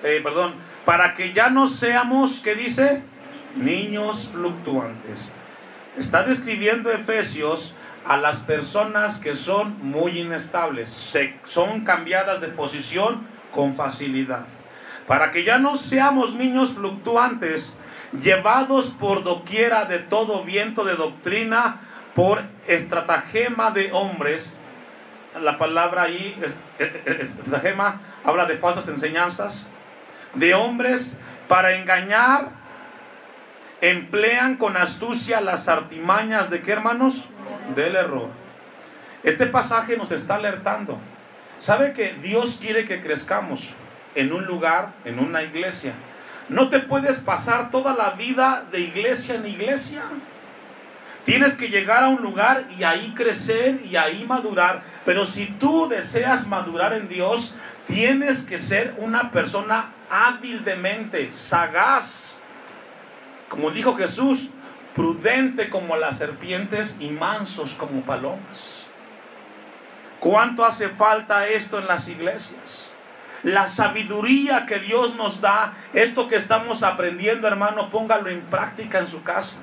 eh, 0.04 0.20
perdón, 0.24 0.56
para 0.86 1.14
que 1.14 1.34
ya 1.34 1.50
no 1.50 1.68
seamos, 1.68 2.42
¿qué 2.42 2.56
dice? 2.56 3.04
Niños 3.56 4.30
fluctuantes. 4.32 5.32
Está 5.96 6.24
describiendo 6.24 6.92
Efesios 6.92 7.76
a 8.06 8.18
las 8.18 8.40
personas 8.40 9.20
que 9.20 9.36
son 9.36 9.78
muy 9.82 10.20
inestables, 10.20 10.90
se, 10.90 11.40
son 11.46 11.82
cambiadas 11.82 12.42
de 12.42 12.48
posición 12.48 13.28
con 13.52 13.76
facilidad. 13.76 14.46
Para 15.08 15.32
que 15.32 15.44
ya 15.44 15.58
no 15.58 15.76
seamos 15.76 16.36
niños 16.36 16.74
fluctuantes, 16.74 17.80
llevados 18.22 18.90
por 18.90 19.24
doquiera 19.24 19.86
de 19.86 20.00
todo 20.00 20.44
viento 20.44 20.84
de 20.84 20.96
doctrina, 20.96 21.82
por 22.16 22.44
estratagema 22.68 23.72
de 23.72 23.92
hombres. 23.92 24.62
La 25.42 25.58
palabra 25.58 26.04
ahí, 26.04 26.40
estratagema, 26.78 28.02
habla 28.24 28.46
de 28.46 28.58
falsas 28.58 28.88
enseñanzas, 28.88 29.72
de 30.36 30.54
hombres 30.54 31.18
para 31.48 31.76
engañar, 31.76 32.50
emplean 33.82 34.58
con 34.58 34.78
astucia 34.78 35.42
las 35.42 35.68
artimañas 35.68 36.50
de 36.50 36.62
qué 36.62 36.72
hermanos? 36.72 37.30
Del 37.76 37.96
error. 37.96 38.30
Este 39.24 39.46
pasaje 39.48 39.98
nos 39.98 40.12
está 40.12 40.36
alertando. 40.36 41.00
¿Sabe 41.60 41.94
que 41.94 42.14
Dios 42.22 42.58
quiere 42.62 42.86
que 42.86 43.02
crezcamos 43.02 43.74
en 44.16 44.34
un 44.34 44.46
lugar, 44.46 44.94
en 45.06 45.20
una 45.20 45.44
iglesia? 45.44 45.94
No 46.50 46.70
te 46.70 46.80
puedes 46.80 47.20
pasar 47.20 47.72
toda 47.72 47.94
la 47.96 48.12
vida 48.12 48.66
de 48.72 48.82
iglesia 48.82 49.36
en 49.36 49.48
iglesia. 49.48 50.02
Tienes 51.24 51.56
que 51.56 51.70
llegar 51.70 52.04
a 52.04 52.10
un 52.10 52.22
lugar 52.22 52.68
y 52.78 52.84
ahí 52.84 53.14
crecer 53.16 53.82
y 53.86 53.96
ahí 53.96 54.26
madurar. 54.28 54.84
Pero 55.06 55.26
si 55.26 55.46
tú 55.46 55.88
deseas 55.88 56.48
madurar 56.48 56.94
en 56.94 57.08
Dios, 57.08 57.56
tienes 57.86 58.44
que 58.44 58.58
ser 58.58 58.96
una 58.98 59.32
persona 59.32 59.94
hábil 60.10 60.66
sagaz. 61.32 62.42
Como 63.48 63.72
dijo 63.72 63.96
Jesús, 63.96 64.50
prudente 64.94 65.70
como 65.70 65.96
las 65.96 66.18
serpientes 66.18 66.98
y 67.00 67.10
mansos 67.10 67.74
como 67.74 68.02
palomas. 68.02 68.88
¿Cuánto 70.20 70.66
hace 70.66 70.90
falta 70.90 71.48
esto 71.48 71.80
en 71.80 71.88
las 71.88 72.08
iglesias? 72.08 72.94
La 73.44 73.68
sabiduría 73.68 74.66
que 74.66 74.80
Dios 74.80 75.16
nos 75.16 75.42
da, 75.42 75.74
esto 75.94 76.30
que 76.30 76.38
estamos 76.38 76.82
aprendiendo, 76.84 77.48
hermano, 77.48 77.90
póngalo 77.90 78.30
en 78.30 78.42
práctica 78.44 79.00
en 79.00 79.08
su 79.08 79.22
casa. 79.24 79.58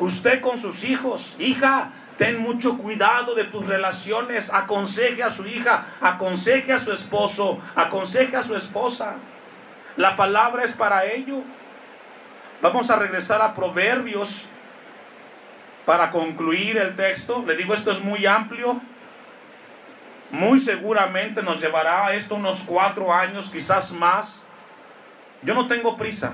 Usted 0.00 0.40
con 0.40 0.56
sus 0.56 0.82
hijos, 0.84 1.36
hija, 1.38 1.92
ten 2.16 2.40
mucho 2.40 2.78
cuidado 2.78 3.34
de 3.34 3.44
tus 3.44 3.66
relaciones. 3.66 4.50
Aconseje 4.52 5.22
a 5.22 5.30
su 5.30 5.46
hija, 5.46 5.84
aconseje 6.00 6.72
a 6.72 6.78
su 6.78 6.90
esposo, 6.90 7.60
aconseje 7.74 8.34
a 8.34 8.42
su 8.42 8.56
esposa. 8.56 9.16
La 9.96 10.16
palabra 10.16 10.64
es 10.64 10.72
para 10.72 11.04
ello. 11.04 11.42
Vamos 12.62 12.90
a 12.90 12.96
regresar 12.96 13.42
a 13.42 13.54
Proverbios 13.54 14.48
para 15.84 16.10
concluir 16.10 16.78
el 16.78 16.96
texto. 16.96 17.44
Le 17.46 17.54
digo, 17.54 17.74
esto 17.74 17.92
es 17.92 18.00
muy 18.00 18.24
amplio. 18.24 18.80
Muy 20.30 20.60
seguramente 20.60 21.42
nos 21.42 21.60
llevará 21.60 22.14
esto 22.14 22.36
unos 22.36 22.62
cuatro 22.62 23.12
años, 23.12 23.50
quizás 23.50 23.92
más. 23.92 24.48
Yo 25.42 25.52
no 25.52 25.66
tengo 25.66 25.98
prisa. 25.98 26.32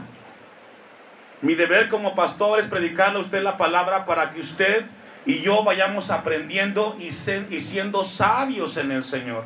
Mi 1.42 1.54
deber 1.54 1.88
como 1.88 2.14
pastor 2.14 2.58
es 2.58 2.66
predicarle 2.66 3.18
a 3.18 3.20
usted 3.20 3.42
la 3.42 3.58
palabra 3.58 4.06
para 4.06 4.32
que 4.32 4.40
usted 4.40 4.86
y 5.26 5.40
yo 5.40 5.64
vayamos 5.64 6.10
aprendiendo 6.10 6.96
y, 6.98 7.10
siendo 7.10 8.04
sabios 8.04 8.76
en 8.76 8.92
el 8.92 9.04
Señor. 9.04 9.44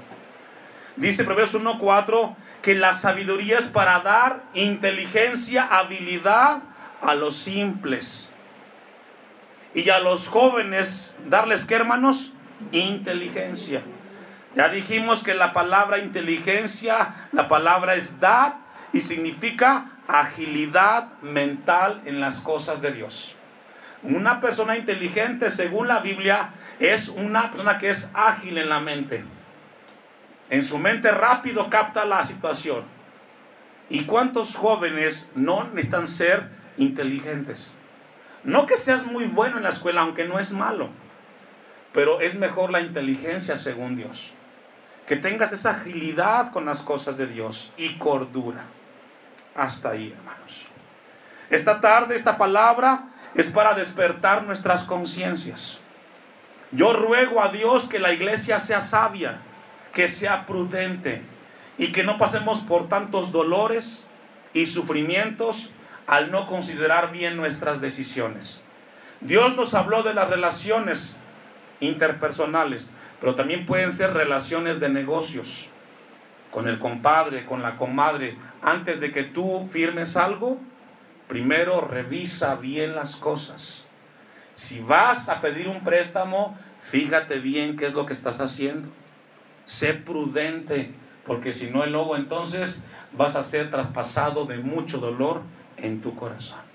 Dice 0.96 1.24
Proverbios 1.24 1.54
1.4 1.54 2.36
que 2.62 2.74
la 2.74 2.92
sabiduría 2.92 3.58
es 3.58 3.66
para 3.66 4.00
dar 4.00 4.44
inteligencia, 4.52 5.64
habilidad 5.64 6.62
a 7.00 7.14
los 7.14 7.36
simples. 7.36 8.30
Y 9.72 9.88
a 9.88 10.00
los 10.00 10.28
jóvenes 10.28 11.18
darles 11.26 11.64
qué 11.64 11.76
hermanos? 11.76 12.32
Inteligencia. 12.72 13.82
Ya 14.54 14.68
dijimos 14.68 15.22
que 15.22 15.32
la 15.32 15.52
palabra 15.52 15.98
inteligencia, 15.98 17.14
la 17.32 17.48
palabra 17.48 17.94
es 17.94 18.20
dad 18.20 18.54
y 18.92 19.00
significa 19.00 19.99
agilidad 20.10 21.18
mental 21.22 22.02
en 22.04 22.20
las 22.20 22.40
cosas 22.40 22.82
de 22.82 22.92
Dios. 22.92 23.36
Una 24.02 24.40
persona 24.40 24.76
inteligente, 24.76 25.50
según 25.50 25.86
la 25.86 26.00
Biblia, 26.00 26.54
es 26.78 27.08
una 27.08 27.50
persona 27.50 27.78
que 27.78 27.90
es 27.90 28.10
ágil 28.14 28.58
en 28.58 28.68
la 28.68 28.80
mente. 28.80 29.24
En 30.48 30.64
su 30.64 30.78
mente 30.78 31.10
rápido 31.10 31.70
capta 31.70 32.04
la 32.04 32.24
situación. 32.24 32.84
¿Y 33.88 34.04
cuántos 34.04 34.56
jóvenes 34.56 35.30
no 35.34 35.64
necesitan 35.64 36.08
ser 36.08 36.48
inteligentes? 36.76 37.76
No 38.42 38.66
que 38.66 38.76
seas 38.76 39.06
muy 39.06 39.26
bueno 39.26 39.58
en 39.58 39.64
la 39.64 39.68
escuela, 39.68 40.00
aunque 40.00 40.24
no 40.24 40.38
es 40.38 40.52
malo, 40.52 40.88
pero 41.92 42.20
es 42.20 42.36
mejor 42.36 42.70
la 42.70 42.80
inteligencia 42.80 43.58
según 43.58 43.96
Dios. 43.96 44.32
Que 45.06 45.16
tengas 45.16 45.52
esa 45.52 45.72
agilidad 45.72 46.52
con 46.52 46.64
las 46.64 46.82
cosas 46.82 47.16
de 47.18 47.26
Dios 47.26 47.72
y 47.76 47.98
cordura. 47.98 48.64
Hasta 49.60 49.90
ahí, 49.90 50.10
hermanos. 50.16 50.68
Esta 51.50 51.82
tarde, 51.82 52.16
esta 52.16 52.38
palabra 52.38 53.10
es 53.34 53.50
para 53.50 53.74
despertar 53.74 54.42
nuestras 54.44 54.84
conciencias. 54.84 55.80
Yo 56.72 56.94
ruego 56.94 57.42
a 57.42 57.48
Dios 57.48 57.86
que 57.86 57.98
la 57.98 58.10
iglesia 58.10 58.58
sea 58.58 58.80
sabia, 58.80 59.42
que 59.92 60.08
sea 60.08 60.46
prudente 60.46 61.20
y 61.76 61.92
que 61.92 62.04
no 62.04 62.16
pasemos 62.16 62.60
por 62.60 62.88
tantos 62.88 63.32
dolores 63.32 64.08
y 64.54 64.64
sufrimientos 64.64 65.72
al 66.06 66.30
no 66.30 66.46
considerar 66.46 67.12
bien 67.12 67.36
nuestras 67.36 67.82
decisiones. 67.82 68.64
Dios 69.20 69.56
nos 69.56 69.74
habló 69.74 70.02
de 70.02 70.14
las 70.14 70.30
relaciones 70.30 71.20
interpersonales, 71.80 72.94
pero 73.20 73.34
también 73.34 73.66
pueden 73.66 73.92
ser 73.92 74.14
relaciones 74.14 74.80
de 74.80 74.88
negocios 74.88 75.68
con 76.50 76.66
el 76.66 76.78
compadre, 76.78 77.44
con 77.44 77.62
la 77.62 77.76
comadre, 77.76 78.38
antes 78.62 79.00
de 79.00 79.12
que 79.12 79.24
tú 79.24 79.66
firmes 79.70 80.16
algo, 80.16 80.58
primero 81.28 81.80
revisa 81.80 82.56
bien 82.56 82.94
las 82.94 83.16
cosas. 83.16 83.86
Si 84.52 84.80
vas 84.80 85.28
a 85.28 85.40
pedir 85.40 85.68
un 85.68 85.82
préstamo, 85.84 86.58
fíjate 86.80 87.38
bien 87.38 87.76
qué 87.76 87.86
es 87.86 87.94
lo 87.94 88.06
que 88.06 88.12
estás 88.12 88.40
haciendo. 88.40 88.88
Sé 89.64 89.94
prudente, 89.94 90.92
porque 91.24 91.52
si 91.52 91.70
no, 91.70 91.86
luego 91.86 92.16
entonces 92.16 92.86
vas 93.12 93.36
a 93.36 93.42
ser 93.42 93.70
traspasado 93.70 94.44
de 94.44 94.58
mucho 94.58 94.98
dolor 94.98 95.42
en 95.76 96.00
tu 96.00 96.14
corazón. 96.14 96.69